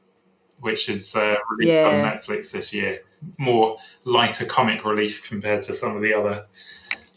which 0.59 0.89
is 0.89 1.15
uh, 1.15 1.35
released 1.51 1.73
yeah. 1.73 1.87
on 1.87 2.11
Netflix 2.11 2.51
this 2.51 2.73
year. 2.73 2.99
More 3.39 3.77
lighter 4.03 4.45
comic 4.45 4.85
relief 4.85 5.27
compared 5.27 5.63
to 5.63 5.73
some 5.73 5.95
of 5.95 6.01
the 6.01 6.13
other 6.13 6.45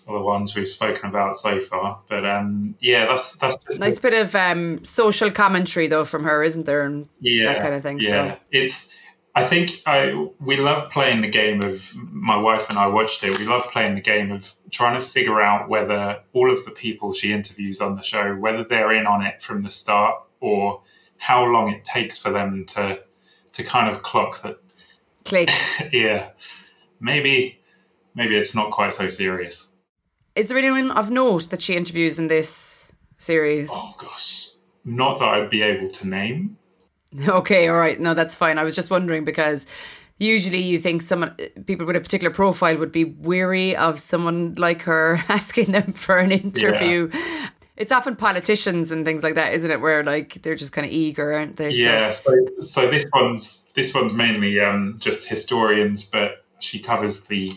other 0.09 0.23
ones 0.23 0.57
we've 0.57 0.69
spoken 0.69 1.09
about 1.09 1.37
so 1.37 1.59
far. 1.59 2.01
But 2.09 2.25
um, 2.25 2.75
yeah, 2.81 3.07
that's 3.07 3.39
that's 3.39 3.57
just 3.57 3.81
nice 3.81 3.99
a, 3.99 4.03
bit 4.03 4.15
of 4.15 4.35
um, 4.35 4.83
social 4.85 5.31
commentary 5.31 5.87
though 5.87 6.05
from 6.05 6.25
her, 6.25 6.43
isn't 6.43 6.67
there? 6.67 6.85
And 6.85 7.09
yeah, 7.21 7.53
that 7.53 7.63
kind 7.63 7.75
of 7.75 7.83
thing. 7.83 7.99
Yeah, 8.01 8.35
so. 8.35 8.41
it's 8.51 8.99
I 9.35 9.45
think 9.45 9.83
I 9.87 10.29
we 10.41 10.57
love 10.57 10.91
playing 10.91 11.21
the 11.21 11.29
game 11.29 11.63
of 11.63 11.95
my 12.11 12.37
wife 12.37 12.69
and 12.71 12.79
I 12.79 12.89
watched 12.89 13.23
it. 13.23 13.39
We 13.39 13.47
love 13.47 13.65
playing 13.65 13.95
the 13.95 14.01
game 14.01 14.33
of 14.33 14.53
trying 14.71 14.99
to 14.99 15.05
figure 15.05 15.41
out 15.41 15.69
whether 15.69 16.21
all 16.33 16.51
of 16.51 16.65
the 16.65 16.73
people 16.73 17.13
she 17.13 17.33
interviews 17.33 17.81
on 17.81 17.97
the 17.97 18.03
show, 18.03 18.35
whether 18.35 18.65
they're 18.65 18.93
in 18.93 19.07
on 19.07 19.23
it 19.23 19.41
from 19.41 19.63
the 19.63 19.71
start 19.71 20.23
or 20.41 20.81
how 21.19 21.45
long 21.45 21.73
it 21.73 21.85
takes 21.85 22.21
for 22.21 22.31
them 22.31 22.65
to 22.67 22.99
to 23.53 23.63
kind 23.63 23.89
of 23.89 24.03
clock 24.03 24.43
that 24.43 24.59
click. 25.29 25.51
yeah. 25.93 26.31
Maybe 27.01 27.61
maybe 28.15 28.37
it's 28.37 28.55
not 28.55 28.71
quite 28.71 28.93
so 28.93 29.09
serious. 29.09 29.77
Is 30.35 30.49
there 30.49 30.59
anyone 30.59 30.91
of 30.93 31.11
note 31.11 31.51
that 31.51 31.63
she 31.63 31.75
interviews 31.75 32.19
in 32.19 32.29
this 32.29 32.93
series? 33.19 33.71
Oh 33.73 33.95
gosh. 33.99 34.51
Not 34.85 35.19
that 35.19 35.29
I'd 35.29 35.51
be 35.51 35.63
able 35.63 35.89
to 35.89 36.09
name. 36.09 36.57
Okay, 37.27 37.69
all 37.69 37.79
right. 37.79 37.99
No, 37.99 38.13
that's 38.13 38.35
fine. 38.35 38.59
I 38.59 38.65
was 38.65 38.77
just 38.77 38.91
wondering 38.91 39.25
because 39.25 39.67
usually 40.19 40.63
you 40.63 40.79
think 40.79 41.01
someone 41.01 41.35
people 41.65 41.87
with 41.87 41.97
a 41.97 42.01
particular 42.01 42.33
profile 42.33 42.77
would 42.77 42.93
be 42.93 43.05
weary 43.05 43.75
of 43.75 43.99
someone 43.99 44.55
like 44.57 44.83
her 44.83 45.19
asking 45.31 45.73
them 45.73 45.93
for 45.93 46.19
an 46.19 46.31
interview. 46.31 47.09
Yeah. 47.11 47.49
It's 47.79 47.93
often 47.93 48.17
politicians 48.17 48.91
and 48.91 49.05
things 49.05 49.23
like 49.23 49.37
that, 49.37 49.55
isn't 49.55 49.71
it? 49.71 49.81
Where 49.81 50.03
like 50.03 50.43
they're 50.43 50.57
just 50.57 50.73
kind 50.73 50.85
of 50.85 50.93
eager, 50.93 51.33
aren't 51.33 51.57
they? 51.57 51.71
Yeah. 51.71 52.11
So, 52.11 52.35
so 52.59 52.91
this 52.91 53.07
one's 53.15 53.73
this 53.75 53.95
one's 53.95 54.13
mainly 54.13 54.59
um, 54.59 54.97
just 54.99 55.29
historians, 55.29 56.05
but 56.05 56.45
she 56.59 56.81
covers 56.81 57.25
the 57.29 57.53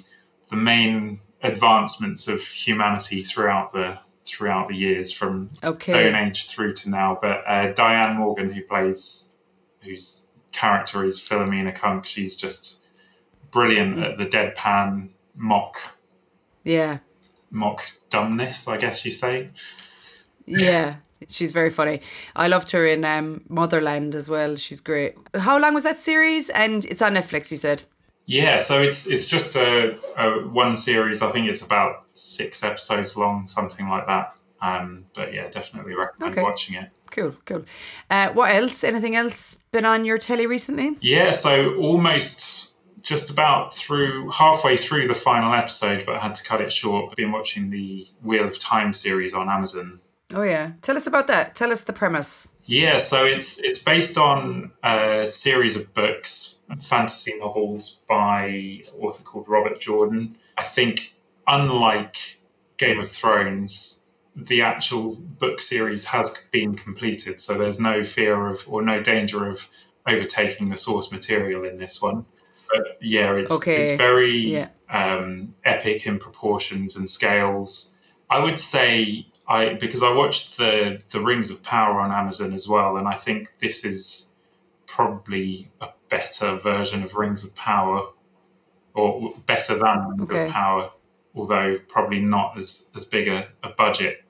the 0.50 0.56
main 0.56 1.20
advancements 1.42 2.28
of 2.28 2.40
humanity 2.40 3.24
throughout 3.24 3.74
the 3.74 3.98
throughout 4.24 4.68
the 4.68 4.76
years 4.76 5.12
from 5.12 5.50
okay. 5.64 5.94
Stone 5.94 6.16
Age 6.16 6.48
through 6.48 6.74
to 6.74 6.90
now. 6.92 7.18
But 7.20 7.44
uh, 7.48 7.74
Diane 7.74 8.18
Morgan, 8.18 8.52
who 8.52 8.62
plays 8.62 9.38
whose 9.82 10.30
character 10.52 11.04
is 11.04 11.20
Philomena 11.20 11.74
Cunk. 11.74 12.06
She's 12.06 12.36
just 12.36 12.90
brilliant 13.50 13.98
mm. 13.98 14.04
at 14.04 14.18
the 14.18 14.28
deadpan 14.28 15.10
mock. 15.36 15.80
Yeah. 16.64 17.00
Mock 17.50 17.84
dumbness, 18.10 18.68
I 18.68 18.78
guess 18.78 19.04
you 19.04 19.12
say. 19.12 19.50
Yeah. 20.46 20.94
She's 21.28 21.52
very 21.52 21.70
funny. 21.70 22.02
I 22.36 22.48
loved 22.48 22.72
her 22.72 22.86
in 22.86 23.06
um, 23.06 23.42
Motherland 23.48 24.16
as 24.16 24.30
well. 24.30 24.56
She's 24.56 24.82
great. 24.82 25.16
How 25.36 25.60
long 25.60 25.74
was 25.74 25.84
that 25.84 26.00
series? 26.00 26.50
And 26.50 26.84
it's 26.86 27.02
on 27.02 27.14
Netflix, 27.14 27.52
you 27.52 27.58
said. 27.58 27.84
Yeah, 28.26 28.60
so 28.60 28.82
it's 28.82 29.08
it's 29.08 29.28
just 29.28 29.56
a, 29.56 29.98
a 30.18 30.48
one 30.48 30.78
series. 30.78 31.22
I 31.22 31.30
think 31.32 31.50
it's 31.50 31.66
about 31.66 32.06
six 32.14 32.64
episodes 32.64 33.18
long, 33.18 33.48
something 33.48 33.90
like 33.90 34.08
that. 34.08 34.34
Um, 34.62 35.06
but 35.16 35.34
yeah, 35.34 35.50
definitely 35.50 35.96
recommend 35.96 36.34
okay. 36.34 36.44
watching 36.44 36.82
it. 36.82 36.90
Cool, 37.10 37.36
cool. 37.46 37.66
Uh, 38.10 38.30
what 38.30 38.54
else? 38.54 38.84
Anything 38.84 39.16
else 39.16 39.58
been 39.72 39.86
on 39.86 40.06
your 40.06 40.18
telly 40.18 40.46
recently? 40.48 40.98
Yeah, 41.02 41.32
so 41.32 41.76
almost 41.76 42.74
just 43.02 43.32
about 43.32 43.74
through 43.74 44.30
halfway 44.30 44.78
through 44.78 45.08
the 45.08 45.16
final 45.16 45.54
episode, 45.54 46.04
but 46.06 46.16
I 46.16 46.20
had 46.20 46.36
to 46.36 46.44
cut 46.44 46.62
it 46.62 46.72
short. 46.72 47.10
I've 47.10 47.16
been 47.16 47.32
watching 47.32 47.70
the 47.70 48.08
Wheel 48.22 48.48
of 48.48 48.58
Time 48.60 48.94
series 48.94 49.34
on 49.34 49.50
Amazon. 49.50 50.00
Oh 50.34 50.44
yeah, 50.44 50.72
tell 50.82 50.98
us 50.98 51.08
about 51.08 51.28
that. 51.28 51.56
Tell 51.56 51.72
us 51.72 51.84
the 51.84 51.94
premise. 51.94 52.50
Yeah, 52.66 52.98
so 52.98 53.26
it's 53.26 53.62
it's 53.62 53.84
based 53.84 54.18
on 54.18 54.72
a 54.84 55.28
series 55.28 55.76
of 55.76 55.94
books, 55.94 56.62
fantasy 56.80 57.38
novels 57.40 58.04
by 58.08 58.46
an 58.46 58.82
author 59.02 59.24
called 59.24 59.50
Robert 59.50 59.80
Jordan. 59.80 60.36
I 60.58 60.64
think, 60.64 61.16
unlike 61.48 62.18
Game 62.78 63.00
of 63.00 63.10
Thrones, 63.10 64.06
the 64.36 64.62
actual 64.62 65.16
book 65.18 65.60
series 65.60 66.06
has 66.06 66.46
been 66.52 66.76
completed, 66.76 67.42
so 67.42 67.58
there's 67.58 67.80
no 67.80 68.04
fear 68.04 68.48
of 68.48 68.64
or 68.68 68.82
no 68.82 69.02
danger 69.02 69.48
of 69.48 69.68
overtaking 70.08 70.70
the 70.70 70.78
source 70.78 71.12
material 71.12 71.64
in 71.66 71.78
this 71.78 72.02
one. 72.02 72.26
But 72.72 72.98
yeah, 73.02 73.34
it's 73.34 73.54
okay. 73.54 73.82
it's 73.82 73.96
very 73.98 74.38
yeah. 74.38 74.70
um, 74.90 75.54
epic 75.66 76.06
in 76.06 76.20
proportions 76.20 76.96
and 76.96 77.10
scales. 77.10 77.98
I 78.30 78.40
would 78.40 78.60
say 78.60 79.26
I 79.52 79.74
because 79.74 80.02
I 80.02 80.14
watched 80.14 80.58
the 80.58 81.02
the 81.12 81.20
Rings 81.20 81.52
of 81.52 81.62
Power 81.64 82.00
on 82.00 82.12
Amazon 82.12 82.54
as 82.54 82.68
well, 82.70 82.98
and 82.98 83.08
I 83.08 83.16
think 83.16 83.58
this 83.58 83.84
is 83.84 84.36
probably 84.86 85.70
a 85.82 85.90
better 86.10 86.56
version 86.56 87.04
of 87.04 87.16
Rings 87.16 87.44
of 87.46 87.54
Power, 87.56 88.08
or 88.94 89.34
better 89.46 89.76
than 89.78 90.08
Rings 90.08 90.32
okay. 90.32 90.46
of 90.46 90.50
Power, 90.50 90.90
although 91.36 91.78
probably 91.90 92.22
not 92.22 92.56
as 92.56 92.94
as 92.96 93.04
big 93.04 93.28
a, 93.28 93.48
a 93.64 93.70
budget 93.70 94.24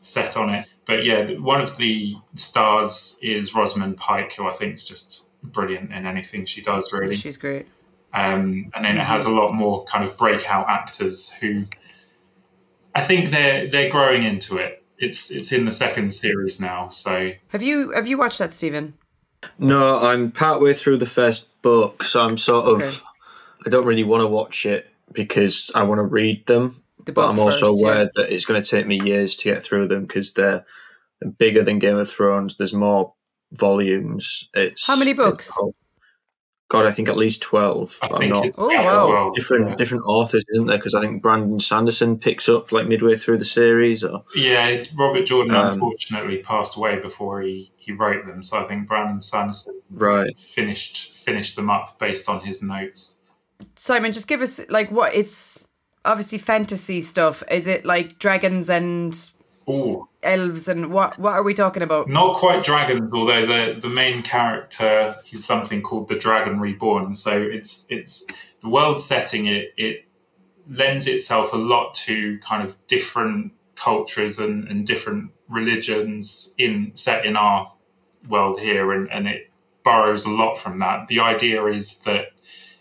set 0.00 0.36
on 0.36 0.50
it. 0.50 0.66
But 0.84 1.04
yeah, 1.04 1.32
one 1.38 1.62
of 1.62 1.76
the 1.78 2.16
stars 2.34 3.18
is 3.22 3.54
Rosamund 3.54 3.96
Pike, 3.96 4.34
who 4.34 4.46
I 4.46 4.52
think 4.52 4.74
is 4.74 4.84
just 4.84 5.30
brilliant 5.42 5.92
in 5.92 6.06
anything 6.06 6.44
she 6.44 6.60
does. 6.60 6.92
Really, 6.92 7.16
she's 7.16 7.38
great. 7.38 7.66
Um, 8.12 8.70
and 8.74 8.84
then 8.84 8.92
mm-hmm. 8.92 9.00
it 9.00 9.06
has 9.06 9.26
a 9.26 9.30
lot 9.30 9.52
more 9.54 9.84
kind 9.84 10.04
of 10.04 10.16
breakout 10.16 10.68
actors 10.68 11.32
who 11.34 11.64
I 12.96 13.02
think 13.02 13.30
they're 13.30 13.68
they're 13.68 13.90
growing 13.90 14.22
into 14.22 14.56
it. 14.56 14.82
It's 14.98 15.30
it's 15.30 15.52
in 15.52 15.66
the 15.66 15.72
second 15.72 16.12
series 16.14 16.60
now. 16.60 16.88
So 16.88 17.32
have 17.48 17.62
you 17.62 17.92
have 17.92 18.06
you 18.06 18.16
watched 18.16 18.38
that, 18.38 18.54
Steven? 18.54 18.94
No, 19.58 19.98
I'm 19.98 20.32
partway 20.32 20.72
through 20.72 20.96
the 20.96 21.06
first 21.06 21.60
book, 21.60 22.02
so 22.04 22.24
I'm 22.24 22.38
sort 22.38 22.66
of 22.66 22.80
okay. 22.80 23.06
I 23.66 23.68
don't 23.68 23.84
really 23.84 24.02
want 24.02 24.22
to 24.22 24.26
watch 24.26 24.64
it 24.64 24.90
because 25.12 25.70
I 25.74 25.82
want 25.82 25.98
to 25.98 26.04
read 26.04 26.46
them. 26.46 26.82
The 27.04 27.12
but 27.12 27.28
I'm 27.28 27.38
also 27.38 27.66
first, 27.66 27.82
aware 27.82 27.98
yeah. 27.98 28.08
that 28.14 28.32
it's 28.32 28.46
going 28.46 28.62
to 28.62 28.68
take 28.68 28.86
me 28.86 28.98
years 29.04 29.36
to 29.36 29.44
get 29.52 29.62
through 29.62 29.88
them 29.88 30.06
because 30.06 30.32
they're, 30.32 30.64
they're 31.20 31.30
bigger 31.30 31.62
than 31.62 31.78
Game 31.78 31.96
of 31.96 32.08
Thrones. 32.08 32.56
There's 32.56 32.74
more 32.74 33.12
volumes. 33.52 34.48
It's 34.54 34.86
how 34.86 34.96
many 34.96 35.12
books? 35.12 35.56
God, 36.68 36.84
I 36.84 36.90
think 36.90 37.08
at 37.08 37.16
least 37.16 37.42
twelve. 37.42 37.96
I 38.02 38.08
think 38.08 38.34
not, 38.34 38.50
oh 38.58 38.66
wow, 38.66 39.30
different 39.34 39.68
yeah. 39.68 39.74
different 39.76 40.04
authors, 40.06 40.44
isn't 40.52 40.66
there? 40.66 40.78
Because 40.78 40.94
I 40.94 41.00
think 41.00 41.22
Brandon 41.22 41.60
Sanderson 41.60 42.18
picks 42.18 42.48
up 42.48 42.72
like 42.72 42.88
midway 42.88 43.14
through 43.14 43.38
the 43.38 43.44
series. 43.44 44.02
Or 44.02 44.24
yeah, 44.34 44.82
Robert 44.98 45.26
Jordan 45.26 45.54
um, 45.54 45.66
unfortunately 45.66 46.38
passed 46.38 46.76
away 46.76 46.98
before 46.98 47.40
he, 47.42 47.70
he 47.76 47.92
wrote 47.92 48.26
them, 48.26 48.42
so 48.42 48.58
I 48.58 48.64
think 48.64 48.88
Brandon 48.88 49.22
Sanderson 49.22 49.80
right 49.90 50.36
finished 50.36 51.24
finished 51.24 51.54
them 51.54 51.70
up 51.70 52.00
based 52.00 52.28
on 52.28 52.40
his 52.40 52.64
notes. 52.64 53.20
Simon, 53.76 54.12
just 54.12 54.26
give 54.26 54.42
us 54.42 54.60
like 54.68 54.90
what 54.90 55.14
it's 55.14 55.64
obviously 56.04 56.38
fantasy 56.38 57.00
stuff. 57.00 57.44
Is 57.48 57.68
it 57.68 57.84
like 57.84 58.18
dragons 58.18 58.68
and 58.68 59.16
Ooh. 59.68 60.08
elves 60.22 60.68
and 60.68 60.92
what 60.92 61.18
what 61.18 61.32
are 61.32 61.42
we 61.42 61.54
talking 61.54 61.82
about? 61.82 62.08
Not 62.08 62.36
quite 62.36 62.64
dragons, 62.64 63.12
although 63.12 63.46
the 63.46 63.78
the 63.80 63.88
main 63.88 64.22
character 64.22 65.14
is 65.32 65.44
something 65.44 65.82
called 65.82 66.08
the 66.08 66.16
Dragon 66.16 66.60
Reborn. 66.60 67.14
So 67.14 67.40
it's 67.40 67.90
it's 67.90 68.26
the 68.60 68.68
world 68.68 69.00
setting. 69.00 69.46
It 69.46 69.72
it 69.76 70.04
lends 70.68 71.06
itself 71.06 71.52
a 71.52 71.56
lot 71.56 71.94
to 71.94 72.38
kind 72.40 72.62
of 72.62 72.74
different 72.86 73.52
cultures 73.74 74.38
and, 74.38 74.68
and 74.68 74.86
different 74.86 75.30
religions 75.48 76.54
in 76.58 76.94
set 76.94 77.24
in 77.24 77.36
our 77.36 77.72
world 78.28 78.58
here, 78.60 78.92
and, 78.92 79.10
and 79.10 79.28
it 79.28 79.50
borrows 79.84 80.26
a 80.26 80.30
lot 80.30 80.54
from 80.54 80.78
that. 80.78 81.06
The 81.06 81.20
idea 81.20 81.64
is 81.66 82.02
that 82.02 82.32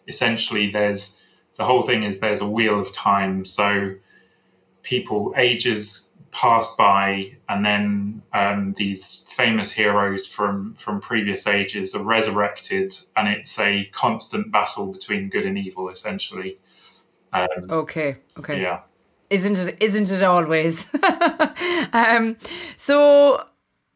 essentially 0.07 0.69
there's 0.69 1.23
the 1.55 1.63
whole 1.63 1.81
thing 1.81 2.03
is 2.03 2.19
there's 2.19 2.41
a 2.41 2.49
wheel 2.49 2.79
of 2.79 2.93
time, 2.93 3.43
so 3.45 3.95
people 4.83 5.33
ages 5.35 6.04
pass 6.35 6.75
by, 6.75 7.31
and 7.47 7.65
then 7.65 8.21
um, 8.33 8.73
these 8.73 9.31
famous 9.35 9.71
heroes 9.71 10.27
from 10.27 10.73
from 10.73 10.99
previous 10.99 11.47
ages 11.47 11.95
are 11.95 12.03
resurrected, 12.03 12.93
and 13.15 13.27
it's 13.29 13.57
a 13.59 13.85
constant 13.85 14.51
battle 14.51 14.91
between 14.91 15.29
good 15.29 15.45
and 15.45 15.57
evil, 15.57 15.89
essentially. 15.89 16.57
Um, 17.31 17.47
okay. 17.69 18.17
Okay. 18.37 18.61
Yeah. 18.61 18.81
Isn't 19.29 19.57
it? 19.67 19.77
Isn't 19.81 20.11
it 20.11 20.23
always? 20.23 20.93
um, 21.93 22.37
so. 22.75 23.43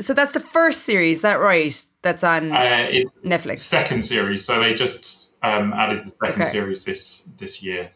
So 0.02 0.14
that's 0.14 0.32
the 0.32 0.40
first 0.40 0.86
series, 0.86 1.24
that 1.24 1.42
right? 1.42 1.76
That's 2.04 2.24
on 2.24 2.54
uh, 2.54 2.88
Netflix. 3.26 3.60
Second 3.60 4.06
series. 4.06 4.46
So 4.46 4.62
they 4.62 4.74
just 4.74 5.34
um, 5.44 5.74
added 5.74 6.06
the 6.06 6.12
second 6.12 6.44
okay. 6.44 6.50
series 6.50 6.86
this 6.86 7.26
this 7.38 7.62
year. 7.62 7.90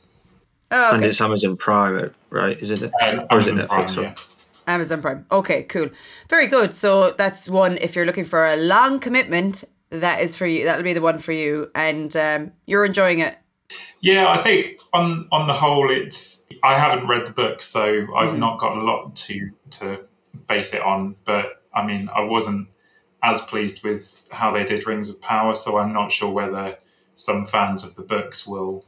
Oh, 0.69 0.87
okay. 0.87 0.95
And 0.97 1.05
it's 1.05 1.21
Amazon 1.21 1.55
Prime, 1.55 2.11
right? 2.29 2.59
Is 2.59 2.71
it? 2.71 2.91
Uh, 3.01 3.25
or 3.31 3.37
is 3.37 3.47
it 3.47 3.55
Netflix? 3.55 3.93
Prime, 3.93 4.03
yeah. 4.03 4.15
Amazon 4.67 5.01
Prime. 5.01 5.25
Okay, 5.31 5.63
cool. 5.63 5.89
Very 6.29 6.47
good. 6.47 6.75
So 6.75 7.11
that's 7.11 7.49
one 7.49 7.77
if 7.77 7.95
you're 7.95 8.05
looking 8.05 8.25
for 8.25 8.45
a 8.45 8.57
long 8.57 8.99
commitment, 8.99 9.63
that 9.89 10.21
is 10.21 10.35
for 10.35 10.45
you. 10.45 10.65
That'll 10.65 10.83
be 10.83 10.93
the 10.93 11.01
one 11.01 11.17
for 11.17 11.31
you. 11.31 11.69
And 11.75 12.15
um, 12.15 12.51
you're 12.65 12.85
enjoying 12.85 13.19
it. 13.19 13.37
Yeah, 14.01 14.29
I 14.29 14.37
think 14.37 14.79
on 14.93 15.23
on 15.31 15.47
the 15.47 15.53
whole 15.53 15.89
it's 15.89 16.49
I 16.63 16.77
haven't 16.77 17.07
read 17.07 17.25
the 17.25 17.33
book, 17.33 17.61
so 17.61 18.05
I've 18.15 18.31
mm. 18.31 18.39
not 18.39 18.59
got 18.59 18.77
a 18.77 18.81
lot 18.81 19.15
to 19.15 19.49
to 19.71 20.03
base 20.47 20.73
it 20.73 20.81
on. 20.81 21.15
But 21.25 21.63
I 21.73 21.85
mean 21.85 22.09
I 22.13 22.21
wasn't 22.21 22.67
as 23.23 23.41
pleased 23.41 23.83
with 23.83 24.27
how 24.31 24.51
they 24.51 24.65
did 24.65 24.85
Rings 24.85 25.09
of 25.09 25.21
Power, 25.21 25.55
so 25.55 25.77
I'm 25.77 25.93
not 25.93 26.11
sure 26.11 26.31
whether 26.31 26.77
some 27.15 27.45
fans 27.45 27.85
of 27.85 27.95
the 27.95 28.03
books 28.03 28.45
will 28.45 28.83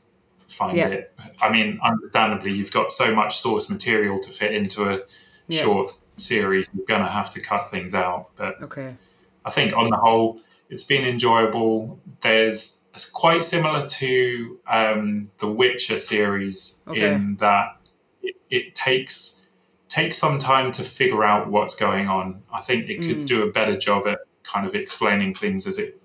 find 0.50 0.76
yeah. 0.76 0.88
it. 0.88 1.14
I 1.42 1.52
mean, 1.52 1.80
understandably, 1.84 2.52
you've 2.52 2.72
got 2.72 2.92
so 2.92 3.16
much 3.16 3.38
source 3.38 3.70
material 3.70 4.20
to 4.20 4.30
fit 4.32 4.54
into 4.54 4.90
a 4.90 5.00
yeah. 5.48 5.62
short 5.62 5.98
series, 6.18 6.70
you're 6.74 6.86
going 6.86 7.04
to 7.04 7.10
have 7.10 7.30
to 7.32 7.42
cut 7.42 7.68
things 7.68 7.96
out. 7.96 8.30
But 8.36 8.62
okay. 8.64 8.96
I 9.44 9.52
think 9.52 9.76
on 9.76 9.90
the 9.90 9.98
whole, 9.98 10.40
it's 10.70 10.84
been 10.84 11.08
enjoyable. 11.08 12.00
There's 12.22 12.84
it's 12.94 13.10
quite 13.10 13.44
similar 13.44 13.86
to 13.86 14.60
um, 14.68 15.30
the 15.40 15.52
Witcher 15.52 15.98
series 15.98 16.84
okay. 16.88 17.14
in 17.14 17.36
that 17.38 17.78
it, 18.24 18.36
it, 18.50 18.74
takes 18.74 19.50
takes 19.90 20.18
some 20.18 20.40
time 20.40 20.72
to 20.72 20.82
figure 20.82 21.24
out 21.24 21.50
what's 21.50 21.76
going 21.76 22.08
on. 22.08 22.42
I 22.54 22.62
think 22.62 22.90
it 22.90 23.02
could 23.02 23.18
mm. 23.18 23.28
do 23.28 23.44
a 23.44 23.52
better 23.52 23.76
job 23.78 24.08
at 24.08 24.20
kind 24.44 24.66
of 24.66 24.76
explaining 24.76 25.34
things 25.34 25.68
as 25.68 25.78
it 25.78 26.02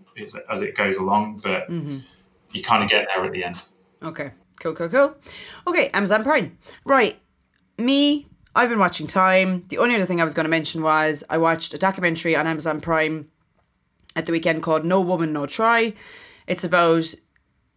as 0.51 0.63
it 0.63 0.75
goes 0.75 0.97
along, 0.97 1.41
but 1.43 1.71
mm-hmm. 1.71 1.99
you 2.51 2.63
kind 2.63 2.83
of 2.83 2.91
get 2.91 3.09
there 3.15 3.25
at 3.25 3.33
the 3.33 3.45
end. 3.45 3.63
Okay, 4.03 4.33
cool, 4.59 4.75
cool, 4.75 4.89
cool. 4.89 5.17
Okay, 5.67 5.89
Amazon 5.95 6.25
Prime. 6.25 6.59
Right, 6.85 7.19
me 7.79 8.27
I've 8.55 8.69
been 8.69 8.81
watching 8.81 9.07
Time. 9.07 9.63
The 9.69 9.79
only 9.79 9.95
other 9.95 10.07
thing 10.07 10.21
I 10.21 10.25
was 10.25 10.35
going 10.35 10.45
to 10.45 10.51
mention 10.51 10.83
was 10.83 11.23
I 11.31 11.39
watched 11.39 11.73
a 11.73 11.79
documentary 11.79 12.35
on 12.35 12.47
Amazon 12.47 12.81
Prime 12.81 13.31
at 14.17 14.27
the 14.27 14.33
weekend 14.33 14.63
called 14.63 14.85
No 14.85 15.01
Woman, 15.01 15.33
No 15.33 15.47
Try. 15.47 15.95
It's 16.49 16.65
about 16.65 17.15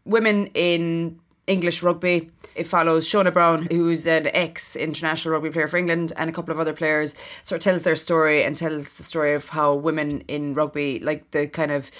women 0.03 0.47
in 0.47 1.19
English 1.45 1.83
rugby. 1.83 2.31
It 2.55 2.65
follows 2.65 3.07
Shaunagh 3.07 3.33
Brown, 3.33 3.67
who's 3.69 4.07
an 4.07 4.27
ex 4.33 4.75
international 4.75 5.33
rugby 5.33 5.51
player 5.51 5.67
for 5.67 5.77
England, 5.77 6.11
and 6.17 6.29
a 6.29 6.33
couple 6.33 6.51
of 6.51 6.59
other 6.59 6.73
players. 6.73 7.15
Sort 7.43 7.61
of 7.61 7.63
tells 7.63 7.83
their 7.83 7.95
story 7.95 8.43
and 8.43 8.57
tells 8.57 8.95
the 8.95 9.03
story 9.03 9.33
of 9.33 9.49
how 9.49 9.75
women 9.75 10.21
in 10.21 10.55
rugby, 10.55 10.99
like 10.99 11.29
the 11.31 11.47
kind 11.47 11.71
of 11.71 11.91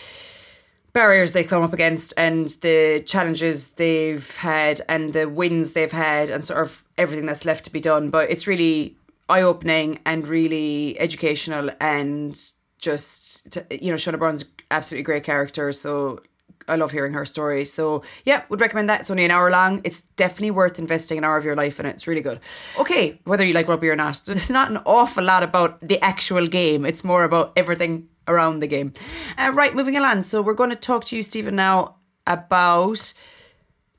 barriers 0.93 1.33
they 1.33 1.43
come 1.43 1.63
up 1.63 1.73
against 1.73 2.13
and 2.17 2.47
the 2.61 3.03
challenges 3.05 3.69
they've 3.69 4.37
had 4.37 4.79
and 4.87 5.13
the 5.13 5.27
wins 5.27 5.73
they've 5.73 5.91
had 5.91 6.29
and 6.29 6.45
sort 6.45 6.61
of 6.61 6.85
everything 6.97 7.25
that's 7.25 7.45
left 7.45 7.65
to 7.65 7.71
be 7.71 7.79
done. 7.79 8.09
But 8.09 8.29
it's 8.31 8.47
really 8.47 8.95
eye 9.27 9.41
opening 9.41 9.99
and 10.05 10.27
really 10.27 10.99
educational 10.99 11.69
and 11.81 12.39
just 12.77 13.57
you 13.71 13.89
know 13.89 13.95
Shaunagh 13.95 14.19
Brown's 14.19 14.45
absolutely 14.69 15.03
great 15.03 15.23
character. 15.23 15.71
So 15.71 16.21
I 16.67 16.75
love 16.75 16.91
hearing 16.91 17.13
her 17.13 17.25
story. 17.25 17.65
So 17.65 18.03
yeah, 18.25 18.43
would 18.49 18.61
recommend 18.61 18.89
that. 18.89 19.01
It's 19.01 19.11
only 19.11 19.25
an 19.25 19.31
hour 19.31 19.49
long. 19.49 19.81
It's 19.83 20.01
definitely 20.01 20.51
worth 20.51 20.79
investing 20.79 21.17
an 21.17 21.23
hour 21.23 21.37
of 21.37 21.43
your 21.43 21.55
life 21.55 21.79
in 21.79 21.85
it. 21.85 21.91
It's 21.91 22.07
really 22.07 22.21
good. 22.21 22.39
Okay, 22.79 23.19
whether 23.25 23.45
you 23.45 23.53
like 23.53 23.67
rugby 23.67 23.89
or 23.89 23.95
not, 23.95 24.21
it's 24.27 24.49
not 24.49 24.69
an 24.69 24.77
awful 24.85 25.23
lot 25.23 25.43
about 25.43 25.79
the 25.81 25.99
actual 26.01 26.47
game. 26.47 26.85
It's 26.85 27.03
more 27.03 27.23
about 27.23 27.53
everything 27.55 28.07
around 28.27 28.59
the 28.59 28.67
game. 28.67 28.93
Uh, 29.37 29.51
right, 29.53 29.75
moving 29.75 29.97
along. 29.97 30.23
So 30.23 30.41
we're 30.41 30.53
going 30.53 30.69
to 30.69 30.75
talk 30.75 31.05
to 31.05 31.15
you, 31.15 31.23
Steven, 31.23 31.55
now 31.55 31.97
about 32.25 33.13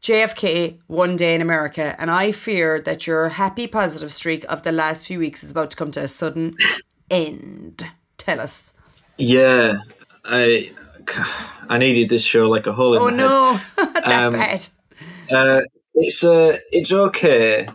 JFK, 0.05 0.81
one 0.87 1.17
day 1.17 1.35
in 1.35 1.41
America, 1.41 1.97
and 1.99 2.11
I 2.11 2.31
fear 2.31 2.79
that 2.83 3.07
your 3.07 3.31
happy 3.31 3.67
positive 3.67 4.13
streak 4.13 4.45
of 4.51 4.63
the 4.63 4.71
last 4.71 5.07
few 5.07 5.19
weeks 5.19 5.43
is 5.43 5.51
about 5.51 5.71
to 5.71 5.77
come 5.79 5.91
to 5.93 6.03
a 6.03 6.09
sudden 6.09 6.57
end. 7.11 7.85
Tell 8.19 8.41
us. 8.41 8.75
Yeah, 9.17 9.75
I 10.27 10.71
I 11.69 11.79
needed 11.79 12.09
this 12.09 12.23
show 12.23 12.51
like 12.51 12.67
a 12.67 12.73
hole 12.73 12.95
in 12.95 13.03
oh 13.03 13.09
no, 13.09 13.61
that 13.77 14.07
um, 14.07 14.33
bad. 14.33 14.67
Uh, 15.33 15.61
it's 15.95 16.23
uh, 16.23 16.57
it's 16.71 16.93
okay. 16.93 17.67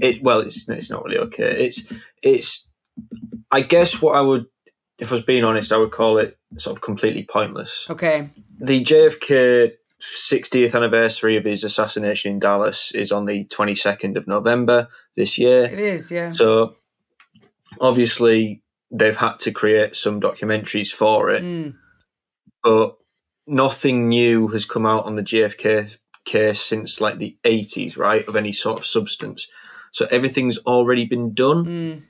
It 0.00 0.22
well, 0.22 0.40
it's 0.40 0.66
it's 0.68 0.90
not 0.90 1.04
really 1.04 1.18
okay. 1.18 1.66
It's 1.66 1.92
it's. 2.22 2.66
I 3.50 3.60
guess 3.60 4.00
what 4.00 4.16
I 4.16 4.20
would, 4.20 4.46
if 4.98 5.10
I 5.10 5.16
was 5.16 5.24
being 5.24 5.44
honest, 5.44 5.72
I 5.72 5.76
would 5.76 5.90
call 5.90 6.18
it 6.18 6.38
sort 6.56 6.76
of 6.76 6.82
completely 6.82 7.24
pointless. 7.24 7.86
Okay. 7.90 8.30
The 8.58 8.82
JFK 8.82 9.72
60th 10.00 10.74
anniversary 10.74 11.36
of 11.36 11.44
his 11.44 11.64
assassination 11.64 12.32
in 12.32 12.38
Dallas 12.38 12.92
is 12.92 13.10
on 13.10 13.24
the 13.24 13.44
22nd 13.46 14.16
of 14.16 14.26
November 14.26 14.88
this 15.16 15.38
year. 15.38 15.64
It 15.64 15.78
is, 15.78 16.10
yeah. 16.10 16.30
So 16.30 16.74
obviously 17.80 18.62
they've 18.90 19.16
had 19.16 19.38
to 19.40 19.50
create 19.50 19.96
some 19.96 20.20
documentaries 20.20 20.92
for 20.92 21.30
it. 21.30 21.42
Mm. 21.42 21.74
But 22.62 22.96
nothing 23.46 24.08
new 24.08 24.48
has 24.48 24.64
come 24.64 24.86
out 24.86 25.06
on 25.06 25.16
the 25.16 25.22
JFK 25.22 25.96
case 26.24 26.60
since 26.60 27.00
like 27.00 27.18
the 27.18 27.36
80s, 27.44 27.98
right? 27.98 28.26
Of 28.26 28.36
any 28.36 28.52
sort 28.52 28.78
of 28.78 28.86
substance. 28.86 29.48
So 29.92 30.06
everything's 30.10 30.58
already 30.58 31.06
been 31.06 31.34
done. 31.34 31.64
Mm. 31.64 32.02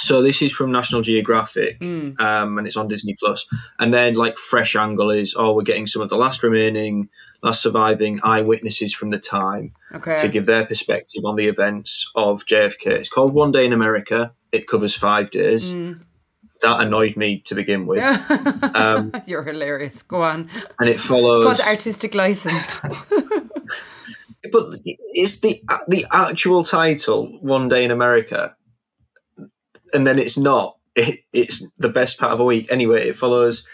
So 0.00 0.22
this 0.22 0.40
is 0.40 0.50
from 0.50 0.72
National 0.72 1.02
Geographic, 1.02 1.78
mm. 1.78 2.18
um, 2.18 2.56
and 2.56 2.66
it's 2.66 2.76
on 2.76 2.88
Disney 2.88 3.16
Plus. 3.20 3.46
And 3.78 3.92
then 3.92 4.14
like 4.14 4.38
fresh 4.38 4.74
angle 4.74 5.10
is, 5.10 5.34
oh, 5.36 5.54
we're 5.54 5.62
getting 5.62 5.86
some 5.86 6.00
of 6.00 6.08
the 6.08 6.16
last 6.16 6.42
remaining, 6.42 7.10
last 7.42 7.62
surviving 7.62 8.18
eyewitnesses 8.24 8.94
from 8.94 9.10
the 9.10 9.18
time 9.18 9.72
okay. 9.94 10.16
to 10.16 10.28
give 10.28 10.46
their 10.46 10.64
perspective 10.64 11.22
on 11.26 11.36
the 11.36 11.48
events 11.48 12.10
of 12.14 12.46
JFK. 12.46 12.86
It's 12.86 13.10
called 13.10 13.34
One 13.34 13.52
Day 13.52 13.66
in 13.66 13.74
America. 13.74 14.32
It 14.52 14.66
covers 14.66 14.96
five 14.96 15.30
days. 15.30 15.70
Mm. 15.70 16.00
That 16.62 16.80
annoyed 16.80 17.16
me 17.16 17.40
to 17.40 17.54
begin 17.54 17.86
with. 17.86 18.00
um, 18.74 19.12
You're 19.26 19.44
hilarious. 19.44 20.00
Go 20.00 20.22
on. 20.22 20.48
And 20.78 20.88
it 20.88 21.00
follows. 21.00 21.38
It's 21.38 21.46
called 21.46 21.68
artistic 21.68 22.14
license. 22.14 22.80
but 24.52 24.64
it's 25.12 25.40
the 25.40 25.60
the 25.88 26.06
actual 26.12 26.64
title, 26.64 27.38
One 27.40 27.68
Day 27.68 27.84
in 27.84 27.90
America 27.90 28.56
and 29.92 30.06
then 30.06 30.18
it's 30.18 30.38
not. 30.38 30.76
It, 30.94 31.20
it's 31.32 31.64
the 31.78 31.88
best 31.88 32.18
part 32.18 32.32
of 32.32 32.40
a 32.40 32.44
week. 32.44 32.70
Anyway, 32.70 33.08
it 33.08 33.16
follows. 33.16 33.66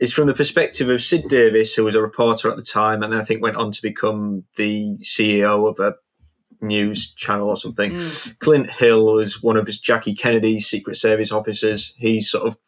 It's 0.00 0.12
from 0.12 0.26
the 0.26 0.34
perspective 0.34 0.88
of 0.88 1.02
Sid 1.02 1.28
Davis, 1.28 1.74
who 1.74 1.84
was 1.84 1.94
a 1.94 2.02
reporter 2.02 2.50
at 2.50 2.56
the 2.56 2.62
time, 2.62 3.02
and 3.02 3.12
then 3.12 3.20
I 3.20 3.24
think 3.24 3.42
went 3.42 3.56
on 3.56 3.70
to 3.70 3.82
become 3.82 4.44
the 4.56 4.98
CEO 5.02 5.68
of 5.68 5.78
a 5.78 5.94
news 6.60 7.12
channel 7.14 7.48
or 7.48 7.56
something. 7.56 7.92
Mm. 7.92 8.38
Clint 8.38 8.70
Hill 8.70 9.14
was 9.14 9.42
one 9.42 9.56
of 9.56 9.66
his 9.66 9.78
Jackie 9.78 10.14
Kennedy's 10.14 10.66
Secret 10.66 10.96
Service 10.96 11.30
officers. 11.30 11.94
He's 11.96 12.30
sort 12.30 12.46
of 12.46 12.58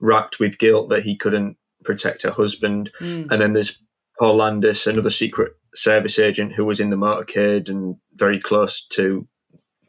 racked 0.00 0.38
with 0.38 0.58
guilt 0.58 0.90
that 0.90 1.04
he 1.04 1.16
couldn't 1.16 1.56
protect 1.82 2.22
her 2.22 2.30
husband. 2.30 2.90
Mm. 3.00 3.30
And 3.30 3.42
then 3.42 3.52
there's 3.52 3.82
Paul 4.18 4.36
Landis, 4.36 4.86
another 4.86 5.10
Secret 5.10 5.52
Service 5.74 6.18
agent 6.18 6.52
who 6.52 6.64
was 6.64 6.78
in 6.80 6.90
the 6.90 6.96
motorcade 6.96 7.68
and 7.68 7.96
very 8.14 8.38
close 8.38 8.86
to 8.88 9.26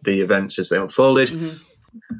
the 0.03 0.21
events 0.21 0.57
as 0.57 0.69
they 0.69 0.77
unfolded. 0.77 1.29
Mm-hmm 1.29 2.15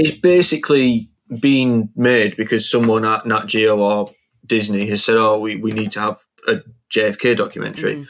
it's 0.00 0.16
basically 0.16 1.10
being 1.40 1.90
made 1.94 2.36
because 2.36 2.68
someone 2.68 3.04
at 3.04 3.26
Nat 3.26 3.46
Geo 3.46 3.78
or 3.78 4.10
Disney 4.46 4.88
has 4.88 5.04
said, 5.04 5.16
"Oh, 5.16 5.38
we, 5.38 5.56
we 5.56 5.72
need 5.72 5.92
to 5.92 6.00
have 6.00 6.18
a 6.48 6.62
JFK 6.90 7.36
documentary." 7.36 7.96
Mm. 7.96 8.08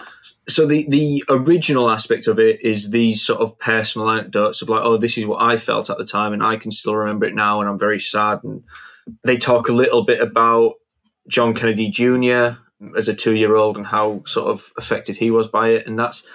So 0.48 0.66
the 0.66 0.86
the 0.88 1.24
original 1.28 1.90
aspect 1.90 2.28
of 2.28 2.38
it 2.38 2.62
is 2.62 2.90
these 2.90 3.24
sort 3.24 3.40
of 3.40 3.58
personal 3.58 4.08
anecdotes 4.08 4.62
of 4.62 4.68
like, 4.68 4.82
"Oh, 4.82 4.96
this 4.96 5.18
is 5.18 5.26
what 5.26 5.42
I 5.42 5.56
felt 5.56 5.90
at 5.90 5.98
the 5.98 6.04
time, 6.04 6.32
and 6.32 6.42
I 6.42 6.56
can 6.56 6.70
still 6.70 6.94
remember 6.94 7.26
it 7.26 7.34
now, 7.34 7.60
and 7.60 7.68
I'm 7.68 7.78
very 7.78 8.00
sad." 8.00 8.40
And 8.44 8.62
they 9.24 9.36
talk 9.36 9.68
a 9.68 9.72
little 9.72 10.04
bit 10.04 10.20
about 10.20 10.74
John 11.28 11.54
Kennedy 11.54 11.90
Jr. 11.90 12.60
as 12.96 13.08
a 13.08 13.14
two 13.14 13.34
year 13.34 13.56
old 13.56 13.76
and 13.76 13.86
how 13.86 14.22
sort 14.26 14.48
of 14.48 14.72
affected 14.78 15.16
he 15.16 15.30
was 15.30 15.48
by 15.48 15.70
it, 15.70 15.86
and 15.86 15.98
that's 15.98 16.26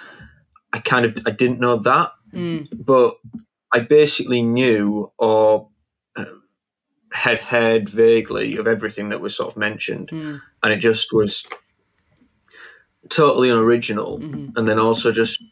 I 0.72 0.80
kind 0.80 1.06
of 1.06 1.16
I 1.26 1.30
didn't 1.30 1.60
know 1.60 1.78
that, 1.78 2.12
mm. 2.32 2.68
but 2.72 3.14
I 3.76 3.80
basically 3.80 4.40
knew 4.40 5.12
or 5.18 5.68
uh, 6.16 6.24
had 7.12 7.38
heard 7.38 7.90
vaguely 7.90 8.56
of 8.56 8.66
everything 8.66 9.10
that 9.10 9.20
was 9.20 9.36
sort 9.36 9.52
of 9.52 9.58
mentioned, 9.58 10.08
mm. 10.08 10.40
and 10.62 10.72
it 10.72 10.78
just 10.78 11.12
was 11.12 11.46
totally 13.10 13.50
unoriginal, 13.50 14.18
mm-hmm. 14.18 14.56
and 14.56 14.66
then 14.66 14.78
also 14.78 15.12
just 15.12 15.44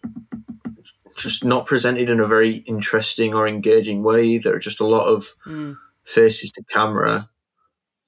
just 1.17 1.45
not 1.45 1.67
presented 1.67 2.09
in 2.09 2.19
a 2.19 2.27
very 2.27 2.55
interesting 2.65 3.35
or 3.35 3.47
engaging 3.47 4.03
way 4.03 4.25
either. 4.25 4.59
Just 4.59 4.81
a 4.81 4.87
lot 4.87 5.07
of 5.07 5.35
mm. 5.45 5.77
faces 6.05 6.51
to 6.53 6.65
camera, 6.71 7.29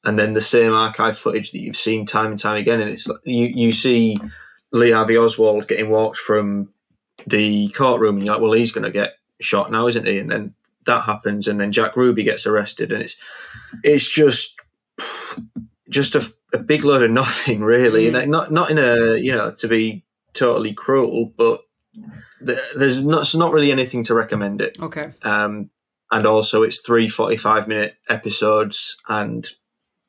and 0.02 0.18
then 0.18 0.32
the 0.32 0.40
same 0.40 0.72
archive 0.72 1.18
footage 1.18 1.52
that 1.52 1.60
you've 1.60 1.76
seen 1.76 2.06
time 2.06 2.30
and 2.30 2.40
time 2.40 2.56
again, 2.56 2.80
and 2.80 2.88
it's 2.88 3.06
like 3.06 3.20
you 3.24 3.48
you 3.54 3.70
see 3.70 4.18
Lee 4.72 4.92
Harvey 4.92 5.18
Oswald 5.18 5.68
getting 5.68 5.90
walked 5.90 6.16
from 6.16 6.72
the 7.26 7.68
courtroom, 7.68 8.16
and 8.16 8.24
you're 8.24 8.34
like, 8.34 8.42
well, 8.42 8.52
he's 8.52 8.72
going 8.72 8.84
to 8.84 8.90
get 8.90 9.12
shot 9.40 9.70
now, 9.70 9.86
isn't 9.86 10.06
he? 10.06 10.18
And 10.18 10.30
then 10.30 10.54
that 10.86 11.02
happens, 11.02 11.48
and 11.48 11.60
then 11.60 11.72
Jack 11.72 11.96
Ruby 11.96 12.22
gets 12.22 12.46
arrested, 12.46 12.92
and 12.92 13.02
it's 13.02 13.16
it's 13.82 14.08
just 14.08 14.60
just 15.88 16.14
a, 16.14 16.32
a 16.52 16.58
big 16.58 16.84
load 16.84 17.02
of 17.02 17.10
nothing, 17.22 17.62
really, 17.62 18.08
and 18.08 18.30
not 18.30 18.52
not 18.52 18.70
in 18.70 18.78
a 18.78 19.16
you 19.16 19.32
know 19.32 19.52
to 19.58 19.68
be 19.68 20.04
totally 20.32 20.72
cruel, 20.72 21.32
but 21.36 21.60
there's 22.40 23.04
not 23.04 23.34
not 23.34 23.52
really 23.52 23.72
anything 23.72 24.04
to 24.04 24.14
recommend 24.14 24.60
it. 24.60 24.76
Okay. 24.80 25.12
Um, 25.22 25.68
and 26.12 26.26
also 26.26 26.62
it's 26.62 26.82
three 26.82 27.08
45 27.08 27.66
minute 27.66 27.96
episodes, 28.08 28.96
and 29.08 29.48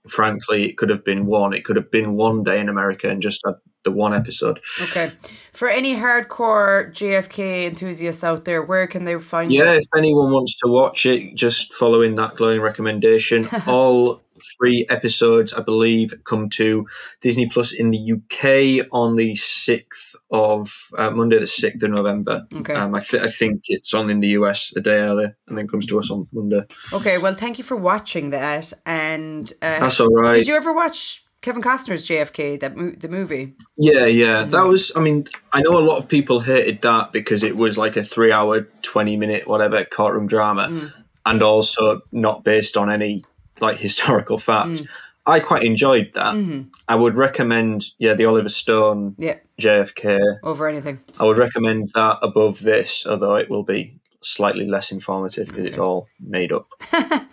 frankly, 0.08 0.66
it 0.66 0.78
could 0.78 0.90
have 0.90 1.04
been 1.04 1.26
one. 1.26 1.54
It 1.54 1.66
could 1.66 1.76
have 1.76 1.92
been 1.92 2.14
one 2.14 2.44
day 2.44 2.60
in 2.60 2.70
America 2.70 3.10
and 3.10 3.22
just 3.22 3.42
had 3.46 3.56
the 3.88 3.92
one 3.92 4.14
episode. 4.14 4.60
Okay. 4.84 5.12
For 5.54 5.70
any 5.70 5.96
hardcore 5.96 6.92
JFK 6.92 7.66
enthusiasts 7.66 8.24
out 8.24 8.44
there, 8.44 8.62
where 8.62 8.86
can 8.86 9.06
they 9.06 9.18
find 9.18 9.52
yeah, 9.52 9.62
it? 9.62 9.66
Yeah, 9.66 9.74
if 9.78 9.86
anyone 9.98 10.32
wants 10.32 10.60
to 10.60 10.70
watch 10.70 11.06
it, 11.06 11.36
just 11.36 11.74
following 11.74 12.16
that 12.16 12.36
glowing 12.36 12.62
recommendation. 12.62 13.48
All 13.68 14.22
three 14.60 14.86
episodes, 14.90 15.54
I 15.54 15.62
believe, 15.62 16.14
come 16.26 16.50
to 16.50 16.86
Disney 17.22 17.48
Plus 17.48 17.74
in 17.74 17.92
the 17.92 18.12
UK 18.12 18.88
on 18.92 19.16
the 19.16 19.34
6th 19.34 20.16
of 20.30 20.72
uh, 20.98 21.12
Monday, 21.12 21.40
the 21.40 21.46
6th 21.46 21.82
of 21.82 21.92
November. 21.92 22.46
Okay. 22.54 22.74
Um, 22.74 22.94
I, 22.94 23.00
th- 23.00 23.24
I 23.24 23.30
think 23.30 23.62
it's 23.66 23.94
on 23.94 24.10
in 24.10 24.20
the 24.20 24.30
US 24.40 24.76
a 24.76 24.82
day 24.82 25.00
earlier 25.00 25.38
and 25.48 25.58
then 25.58 25.68
comes 25.68 25.86
to 25.88 25.98
us 25.98 26.12
on 26.12 26.28
Monday. 26.34 26.62
Okay, 26.94 27.18
well, 27.18 27.34
thank 27.34 27.58
you 27.58 27.64
for 27.64 27.78
watching 27.78 28.32
that. 28.32 28.74
And 28.86 29.52
uh, 29.62 29.80
that's 29.80 30.00
all 30.00 30.14
right. 30.14 30.34
Did 30.34 30.48
you 30.48 30.56
ever 30.56 30.74
watch 30.74 31.24
Kevin 31.42 31.62
Costner's 31.62 32.08
JFK, 32.08 32.60
that 32.60 32.76
mo- 32.76 32.94
the 32.98 33.08
movie. 33.08 33.54
Yeah, 33.78 34.06
yeah, 34.06 34.44
that 34.46 34.64
was. 34.64 34.92
I 34.96 35.00
mean, 35.00 35.28
I 35.54 35.62
know 35.62 35.78
a 35.78 35.82
lot 35.82 35.98
of 35.98 36.08
people 36.08 36.40
hated 36.40 36.82
that 36.82 37.12
because 37.12 37.44
it 37.44 37.56
was 37.56 37.78
like 37.78 37.96
a 37.96 38.04
three-hour, 38.04 38.68
twenty-minute, 38.82 39.48
whatever 39.48 39.84
courtroom 39.86 40.28
drama, 40.28 40.68
mm. 40.68 40.92
and 41.26 41.44
also 41.44 42.02
not 42.12 42.44
based 42.44 42.76
on 42.76 42.90
any 42.90 43.24
like 43.60 43.78
historical 43.88 44.38
fact. 44.38 44.70
Mm. 44.70 44.88
I 45.28 45.42
quite 45.42 45.64
enjoyed 45.64 46.12
that. 46.14 46.36
Mm-hmm. 46.36 46.70
I 46.88 46.96
would 46.96 47.18
recommend, 47.18 47.84
yeah, 48.00 48.14
the 48.14 48.26
Oliver 48.26 48.48
Stone 48.48 49.16
yeah. 49.18 49.36
JFK 49.60 50.40
over 50.42 50.70
anything. 50.70 51.02
I 51.20 51.26
would 51.26 51.38
recommend 51.38 51.92
that 51.94 52.20
above 52.22 52.62
this, 52.62 53.06
although 53.06 53.36
it 53.36 53.50
will 53.50 53.64
be 53.64 54.00
slightly 54.22 54.66
less 54.66 54.90
informative 54.92 55.48
because 55.48 55.62
okay. 55.62 55.70
it's 55.70 55.80
all 55.80 56.08
made 56.22 56.54
up. 56.54 56.68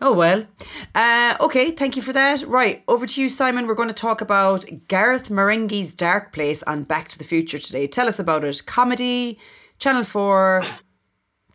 Oh, 0.00 0.12
well. 0.12 0.46
Uh, 0.94 1.36
okay, 1.40 1.72
thank 1.72 1.96
you 1.96 2.02
for 2.02 2.12
that. 2.12 2.42
Right, 2.46 2.84
over 2.86 3.06
to 3.06 3.20
you, 3.20 3.28
Simon. 3.28 3.66
We're 3.66 3.74
going 3.74 3.88
to 3.88 3.94
talk 3.94 4.20
about 4.20 4.64
Garth 4.86 5.28
Marenghi's 5.28 5.94
Dark 5.94 6.32
Place 6.32 6.62
on 6.62 6.84
Back 6.84 7.08
to 7.08 7.18
the 7.18 7.24
Future 7.24 7.58
today. 7.58 7.88
Tell 7.88 8.06
us 8.06 8.20
about 8.20 8.44
it. 8.44 8.64
Comedy, 8.64 9.38
Channel 9.78 10.04
4, 10.04 10.62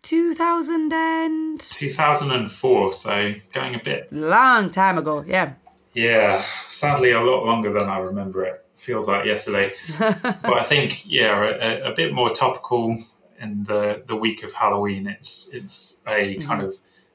2000 0.02 0.94
and... 0.94 1.60
2004, 1.60 2.94
so 2.94 3.34
going 3.54 3.76
a 3.76 3.80
bit... 3.80 4.12
Long 4.12 4.70
time 4.70 4.98
ago, 4.98 5.24
yeah. 5.26 5.54
Yeah, 5.94 6.42
sadly 6.42 7.12
a 7.12 7.22
lot 7.22 7.46
longer 7.46 7.72
than 7.72 7.88
I 7.88 8.00
remember 8.00 8.44
it. 8.44 8.66
Feels 8.76 9.08
like 9.08 9.26
yesterday. 9.26 9.72
but 10.00 10.58
I 10.58 10.64
think, 10.64 11.10
yeah, 11.10 11.40
a, 11.40 11.92
a, 11.92 11.96
bit 11.96 12.14
more 12.14 12.30
topical 12.30 12.98
in 13.40 13.64
the, 13.64 14.04
the 14.08 14.16
week 14.16 14.44
of 14.44 14.52
Halloween. 14.52 15.08
It's, 15.08 15.54
it's 15.54 16.04
a 16.08 16.36
mm-hmm. 16.36 16.48
kind 16.48 16.64
of 16.64 16.74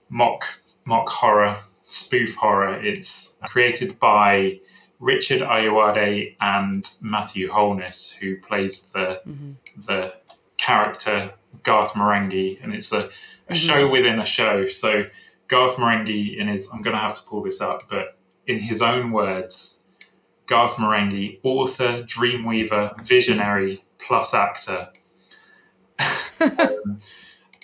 mock 0.09 0.45
mock 0.89 1.09
horror, 1.09 1.55
spoof 1.87 2.35
horror. 2.35 2.81
It's 2.83 3.39
created 3.45 4.01
by 4.01 4.61
Richard 4.99 5.43
Ayoade 5.43 6.35
and 6.41 6.89
Matthew 7.03 7.49
Holness, 7.49 8.17
who 8.17 8.37
plays 8.39 8.91
the 8.93 9.21
mm-hmm. 9.27 9.53
the 9.87 10.15
character 10.57 11.33
Garth 11.63 11.93
Marenghi, 11.93 12.63
and 12.63 12.75
it's 12.75 12.93
a, 12.93 12.99
a 12.99 13.03
mm-hmm. 13.03 13.55
show 13.55 13.89
within 13.89 14.19
a 14.19 14.27
show. 14.27 14.67
So 14.67 15.05
Garth 15.47 15.77
Marenghi, 15.77 16.37
in 16.37 16.49
his, 16.49 16.71
I'm 16.73 16.83
going 16.83 16.97
to 16.97 17.01
have 17.01 17.15
to 17.15 17.23
pull 17.29 17.43
this 17.43 17.61
up, 17.61 17.83
but 17.91 18.17
in 18.47 18.59
his 18.59 18.83
own 18.83 19.13
words, 19.13 19.87
Garth 20.47 20.77
Marenghi, 20.77 21.39
author, 21.43 22.03
dreamweaver, 22.03 22.99
visionary, 23.07 23.79
plus 23.99 24.35
actor. 24.35 24.89
um, 26.41 26.99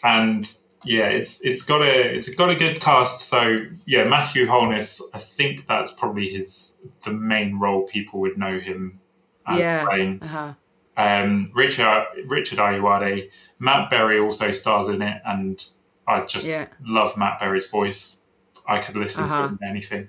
and 0.05 0.59
yeah, 0.85 1.09
it's 1.09 1.45
it's 1.45 1.63
got 1.63 1.83
a 1.83 2.15
it's 2.15 2.35
got 2.35 2.51
a 2.51 2.57
good 2.57 2.81
cast. 2.81 3.29
So 3.29 3.57
yeah, 3.87 4.05
Matthew 4.05 4.47
Holness, 4.47 5.03
I 5.15 5.19
think 5.19 5.67
that's 5.67 5.93
probably 5.93 6.29
his 6.29 6.81
the 7.05 7.13
main 7.13 7.59
role 7.59 7.83
people 7.83 8.21
would 8.21 8.39
know 8.39 8.59
him 8.59 9.01
as 9.47 9.59
yeah. 9.59 9.85
playing. 9.85 10.23
Uh-huh. 10.23 10.55
Um, 10.97 11.51
Richard 11.55 12.07
Richard 12.27 12.59
Ayoade, 12.59 13.31
Matt 13.59 13.91
Berry 13.91 14.19
also 14.19 14.53
stars 14.53 14.89
in 14.89 15.03
it, 15.03 15.21
and 15.27 15.65
I 16.07 16.25
just 16.25 16.47
yeah. 16.47 16.67
love 16.85 17.17
Matt 17.17 17.41
Berry's 17.41 17.71
voice. 17.71 18.27
I 18.67 18.79
could 18.79 18.97
listen 18.97 19.25
uh-huh. 19.25 19.49
to 19.49 19.67
anything. 19.67 20.09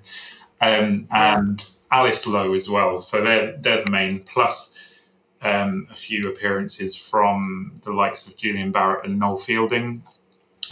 Um, 0.60 1.08
and 1.10 1.60
yeah. 1.60 1.98
Alice 1.98 2.26
Lowe 2.26 2.54
as 2.54 2.70
well. 2.70 3.00
So 3.00 3.22
they're 3.22 3.56
they're 3.58 3.84
the 3.84 3.90
main 3.90 4.20
plus 4.20 5.02
um, 5.42 5.86
a 5.90 5.94
few 5.94 6.28
appearances 6.28 6.96
from 6.96 7.74
the 7.82 7.92
likes 7.92 8.26
of 8.26 8.36
Julian 8.36 8.72
Barratt 8.72 9.04
and 9.04 9.18
Noel 9.18 9.36
Fielding. 9.36 10.02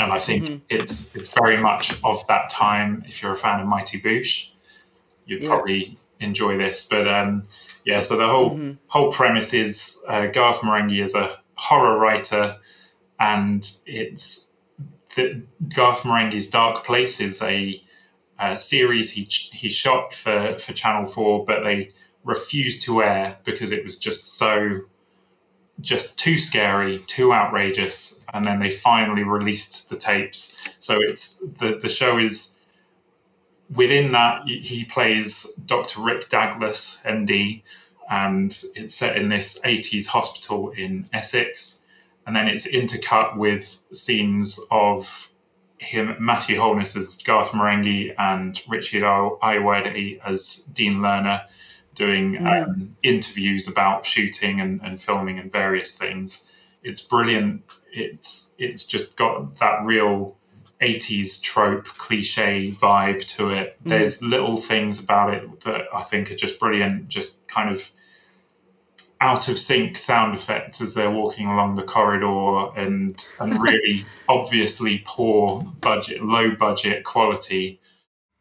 And 0.00 0.12
I 0.12 0.18
think 0.18 0.44
mm-hmm. 0.44 0.57
it's 0.68 1.14
it's 1.14 1.33
very 1.33 1.57
much 1.57 2.02
of 2.02 2.26
that 2.26 2.48
time. 2.48 3.04
If 3.07 3.22
you're 3.22 3.33
a 3.33 3.37
fan 3.37 3.61
of 3.61 3.66
Mighty 3.66 4.00
Boosh, 4.00 4.50
you'd 5.26 5.42
yeah. 5.42 5.48
probably 5.48 5.98
enjoy 6.20 6.57
this. 6.57 6.88
But 6.88 7.07
um, 7.07 7.44
yeah, 7.85 8.00
so 8.00 8.16
the 8.16 8.26
whole 8.26 8.50
mm-hmm. 8.50 8.72
whole 8.88 9.12
premise 9.12 9.54
is 9.54 10.04
uh, 10.09 10.26
Garth 10.28 10.61
Marenghi 10.61 11.02
is 11.02 11.14
a 11.14 11.38
horror 11.57 11.98
writer, 11.98 12.57
and 13.20 13.68
it's 13.87 14.54
the, 15.14 15.42
Garth 15.74 16.02
Marenghi's 16.02 16.50
Dark 16.50 16.85
Place 16.85 17.20
is 17.20 17.42
a, 17.42 17.80
a, 18.40 18.59
series 18.59 19.12
he 19.12 19.22
he 19.22 19.68
shot 19.68 20.12
for 20.12 20.48
for 20.50 20.72
Channel 20.72 21.07
Four, 21.07 21.44
but 21.44 21.62
they 21.62 21.90
refused 22.24 22.83
to 22.83 23.02
air 23.02 23.37
because 23.44 23.70
it 23.70 23.85
was 23.85 23.98
just 23.98 24.38
so 24.38 24.80
just 25.80 26.18
too 26.18 26.38
scary, 26.38 26.98
too 26.98 27.32
outrageous, 27.32 28.24
and 28.32 28.44
then 28.44 28.60
they 28.60 28.70
finally 28.70 29.24
released 29.24 29.90
the 29.90 29.96
tapes. 29.96 30.76
So 30.78 30.98
it's 31.00 31.40
the 31.58 31.78
the 31.80 31.88
show 31.88 32.18
is 32.18 32.64
within 33.74 34.12
that 34.12 34.46
he 34.46 34.84
plays 34.84 35.54
Dr. 35.66 36.02
Rick 36.02 36.28
Douglas, 36.28 37.02
MD, 37.04 37.62
and 38.10 38.56
it's 38.74 38.94
set 38.94 39.16
in 39.16 39.28
this 39.28 39.60
80s 39.64 40.06
hospital 40.06 40.70
in 40.70 41.06
Essex, 41.12 41.87
and 42.26 42.37
then 42.37 42.48
it's 42.48 42.70
intercut 42.70 43.37
with 43.37 43.64
scenes 43.64 44.60
of 44.70 45.30
him, 45.78 46.16
Matthew 46.18 46.58
Holness 46.58 46.96
as 46.96 47.20
Garth 47.22 47.50
Marenghi, 47.52 48.14
and 48.18 48.60
Richard 48.68 49.02
Ayoade 49.02 50.20
as 50.24 50.70
Dean 50.74 50.94
Lerner 50.94 51.46
doing 51.94 52.37
mm. 52.37 52.64
um, 52.64 52.96
interviews 53.02 53.70
about 53.70 54.04
shooting 54.04 54.61
and, 54.61 54.80
and 54.83 55.00
filming 55.00 55.38
and 55.38 55.50
various 55.50 55.98
things. 55.98 56.50
It's 56.83 57.00
brilliant. 57.00 57.62
It's 57.92 58.54
it's 58.59 58.87
just 58.87 59.16
got 59.16 59.57
that 59.57 59.85
real 59.85 60.37
80s 60.80 61.42
trope 61.42 61.87
cliche 61.87 62.72
vibe 62.72 63.24
to 63.37 63.50
it. 63.50 63.83
Mm. 63.85 63.88
There's 63.88 64.22
little 64.22 64.57
things 64.57 65.02
about 65.02 65.33
it 65.33 65.61
that 65.61 65.87
I 65.94 66.02
think 66.02 66.30
are 66.30 66.37
just 66.37 66.61
brilliant, 66.61 67.09
just 67.09 67.48
kind 67.48 67.70
of 67.70 67.90
out 69.20 69.48
of 69.48 69.57
sync 69.57 69.96
sound 69.96 70.35
effects 70.35 70.83
as 70.83 70.94
they're 70.94 71.11
walking 71.11 71.46
along 71.46 71.76
the 71.76 71.83
corridor 71.83 72.70
and 72.76 73.33
and 73.40 73.62
really 73.62 74.04
obviously 74.28 75.02
poor 75.07 75.64
budget 75.80 76.22
low 76.22 76.54
budget 76.54 77.04
quality. 77.04 77.80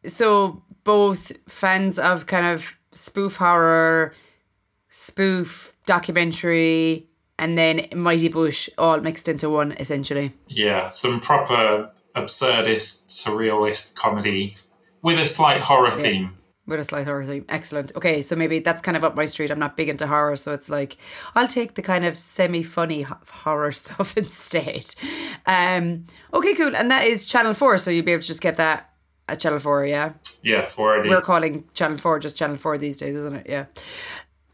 So 0.06 0.62
both 0.84 1.32
fans 1.48 1.98
of 1.98 2.26
kind 2.26 2.46
of 2.46 2.76
spoof 2.94 3.36
horror, 3.36 4.14
spoof 4.88 5.74
documentary, 5.86 7.08
and 7.38 7.58
then 7.58 7.88
Mighty 7.94 8.28
Boosh 8.28 8.68
all 8.78 9.00
mixed 9.00 9.28
into 9.28 9.50
one, 9.50 9.72
essentially. 9.72 10.32
Yeah, 10.48 10.90
some 10.90 11.20
proper 11.20 11.90
absurdist, 12.14 13.08
surrealist 13.08 13.96
comedy 13.96 14.54
with 15.02 15.18
a 15.18 15.26
slight 15.26 15.60
horror 15.60 15.88
yeah. 15.88 16.02
theme. 16.02 16.34
With 16.66 16.80
a 16.80 16.84
slight 16.84 17.06
horror 17.06 17.26
theme. 17.26 17.44
Excellent. 17.48 17.92
Okay, 17.94 18.22
so 18.22 18.36
maybe 18.36 18.60
that's 18.60 18.80
kind 18.80 18.96
of 18.96 19.04
up 19.04 19.14
my 19.14 19.26
street. 19.26 19.50
I'm 19.50 19.58
not 19.58 19.76
big 19.76 19.90
into 19.90 20.06
horror, 20.06 20.36
so 20.36 20.54
it's 20.54 20.70
like 20.70 20.96
I'll 21.34 21.48
take 21.48 21.74
the 21.74 21.82
kind 21.82 22.06
of 22.06 22.18
semi 22.18 22.62
funny 22.62 23.02
horror 23.02 23.72
stuff 23.72 24.16
instead. 24.16 24.86
Um, 25.44 26.06
okay, 26.32 26.54
cool. 26.54 26.74
And 26.74 26.90
that 26.90 27.04
is 27.04 27.26
Channel 27.26 27.52
4, 27.52 27.78
so 27.78 27.90
you'll 27.90 28.04
be 28.04 28.12
able 28.12 28.22
to 28.22 28.26
just 28.26 28.40
get 28.40 28.56
that 28.56 28.93
at 29.28 29.40
Channel 29.40 29.58
4, 29.58 29.86
yeah? 29.86 30.12
Yeah, 30.42 30.66
4 30.66 31.04
We're 31.04 31.20
calling 31.20 31.64
Channel 31.74 31.98
4 31.98 32.18
just 32.18 32.36
Channel 32.36 32.56
4 32.56 32.78
these 32.78 32.98
days, 32.98 33.14
isn't 33.14 33.34
it? 33.34 33.46
Yeah. 33.48 33.66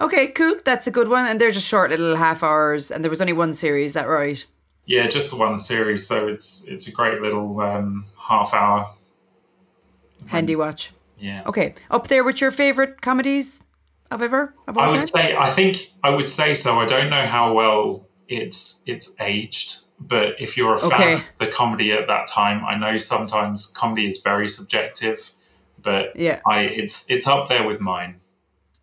Okay, 0.01 0.29
cool. 0.29 0.55
That's 0.65 0.87
a 0.87 0.91
good 0.91 1.09
one. 1.09 1.27
And 1.27 1.41
they're 1.41 1.51
just 1.51 1.69
short 1.69 1.91
little 1.91 2.17
half 2.17 2.43
hours, 2.43 2.91
and 2.91 3.05
there 3.05 3.11
was 3.11 3.21
only 3.21 3.33
one 3.33 3.53
series, 3.53 3.95
that 3.95 4.09
right? 4.09 4.45
Yeah, 4.87 5.07
just 5.09 5.31
the 5.31 5.37
one 5.37 5.61
series. 5.61 6.07
So 6.07 6.27
it's 6.27 6.67
it's 6.67 6.89
a 6.89 6.93
great 6.93 7.21
little 7.21 7.61
um, 7.61 8.05
half 8.19 8.55
hour. 8.55 8.89
Handy 10.27 10.57
watch. 10.57 10.93
Yeah. 11.19 11.43
Okay, 11.47 11.75
up 11.91 12.09
there 12.09 12.25
with 12.25 12.41
your 12.41 12.51
favorite 12.51 13.01
comedies 13.03 13.63
of 14.11 14.23
ever. 14.23 14.55
Of 14.67 14.79
I 14.79 14.87
would 14.87 14.95
time? 14.95 15.07
say 15.07 15.37
I 15.37 15.49
think 15.51 15.91
I 16.03 16.11
would 16.11 16.29
say 16.29 16.55
so. 16.55 16.79
I 16.79 16.87
don't 16.87 17.11
know 17.11 17.27
how 17.27 17.53
well 17.53 18.09
it's 18.27 18.83
it's 18.87 19.15
aged 19.21 19.83
but 20.01 20.41
if 20.41 20.57
you're 20.57 20.75
a 20.75 20.79
fan 20.79 20.93
okay. 20.93 21.15
of 21.15 21.23
the 21.39 21.47
comedy 21.47 21.93
at 21.93 22.07
that 22.07 22.27
time, 22.27 22.65
I 22.65 22.77
know 22.77 22.99
sometimes 22.99 23.67
comedy 23.67 24.09
is 24.09 24.21
very 24.23 24.49
subjective, 24.49 25.31
but 25.81 26.17
yeah, 26.17 26.41
I 26.47 26.63
it's 26.63 27.11
it's 27.11 27.27
up 27.27 27.49
there 27.49 27.67
with 27.67 27.81
mine. 27.81 28.17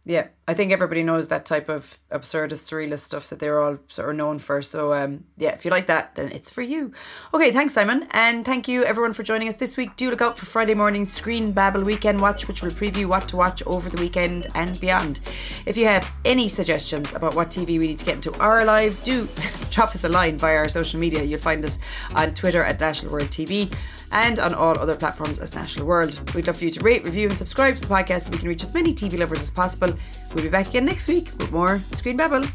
Yeah, 0.09 0.27
I 0.47 0.53
think 0.53 0.71
everybody 0.71 1.03
knows 1.03 1.27
that 1.27 1.45
type 1.45 1.67
of 1.67 1.99
absurdist, 2.13 2.63
surrealist 2.63 2.99
stuff 2.99 3.27
that 3.27 3.39
they're 3.39 3.61
all 3.61 3.77
sort 3.87 4.09
of 4.09 4.15
known 4.15 4.39
for. 4.39 4.61
So, 4.61 4.93
um, 4.93 5.25
yeah, 5.35 5.49
if 5.49 5.65
you 5.65 5.71
like 5.71 5.87
that, 5.87 6.15
then 6.15 6.31
it's 6.31 6.49
for 6.49 6.61
you. 6.61 6.93
Okay, 7.33 7.51
thanks, 7.51 7.73
Simon. 7.73 8.07
And 8.11 8.45
thank 8.45 8.69
you, 8.69 8.85
everyone, 8.85 9.11
for 9.11 9.23
joining 9.23 9.49
us 9.49 9.55
this 9.55 9.75
week. 9.75 9.97
Do 9.97 10.09
look 10.09 10.21
out 10.21 10.37
for 10.37 10.45
Friday 10.45 10.75
morning's 10.75 11.11
Screen 11.11 11.51
Babble 11.51 11.83
Weekend 11.83 12.21
Watch, 12.21 12.47
which 12.47 12.63
will 12.63 12.71
preview 12.71 13.05
what 13.05 13.27
to 13.27 13.35
watch 13.35 13.61
over 13.67 13.89
the 13.89 14.01
weekend 14.01 14.47
and 14.55 14.79
beyond. 14.79 15.19
If 15.65 15.75
you 15.75 15.87
have 15.87 16.09
any 16.23 16.47
suggestions 16.47 17.13
about 17.13 17.35
what 17.35 17.49
TV 17.49 17.77
we 17.77 17.87
need 17.87 17.99
to 17.99 18.05
get 18.05 18.15
into 18.15 18.33
our 18.39 18.63
lives, 18.63 19.01
do 19.01 19.27
drop 19.71 19.89
us 19.89 20.05
a 20.05 20.09
line 20.09 20.37
via 20.37 20.55
our 20.55 20.69
social 20.69 21.01
media. 21.01 21.21
You'll 21.21 21.39
find 21.39 21.65
us 21.65 21.79
on 22.15 22.33
Twitter 22.33 22.63
at 22.63 22.79
National 22.79 23.11
World 23.11 23.27
TV 23.27 23.69
and 24.11 24.39
on 24.39 24.53
all 24.53 24.77
other 24.77 24.95
platforms 24.95 25.39
as 25.39 25.55
National 25.55 25.85
World. 25.85 26.19
We'd 26.33 26.47
love 26.47 26.57
for 26.57 26.65
you 26.65 26.71
to 26.71 26.81
rate, 26.81 27.03
review, 27.03 27.29
and 27.29 27.37
subscribe 27.37 27.75
to 27.77 27.87
the 27.87 27.93
podcast 27.93 28.21
so 28.21 28.31
we 28.31 28.37
can 28.37 28.47
reach 28.47 28.63
as 28.63 28.73
many 28.73 28.93
TV 28.93 29.19
lovers 29.19 29.41
as 29.41 29.51
possible. 29.51 29.93
We'll 30.33 30.43
be 30.43 30.49
back 30.49 30.69
again 30.69 30.85
next 30.85 31.07
week 31.07 31.31
with 31.37 31.51
more 31.51 31.79
Screen 31.91 32.17
Babble. 32.17 32.45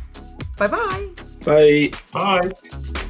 Bye-bye. 0.59 1.09
Bye. 1.45 1.93
Bye. 2.13 3.09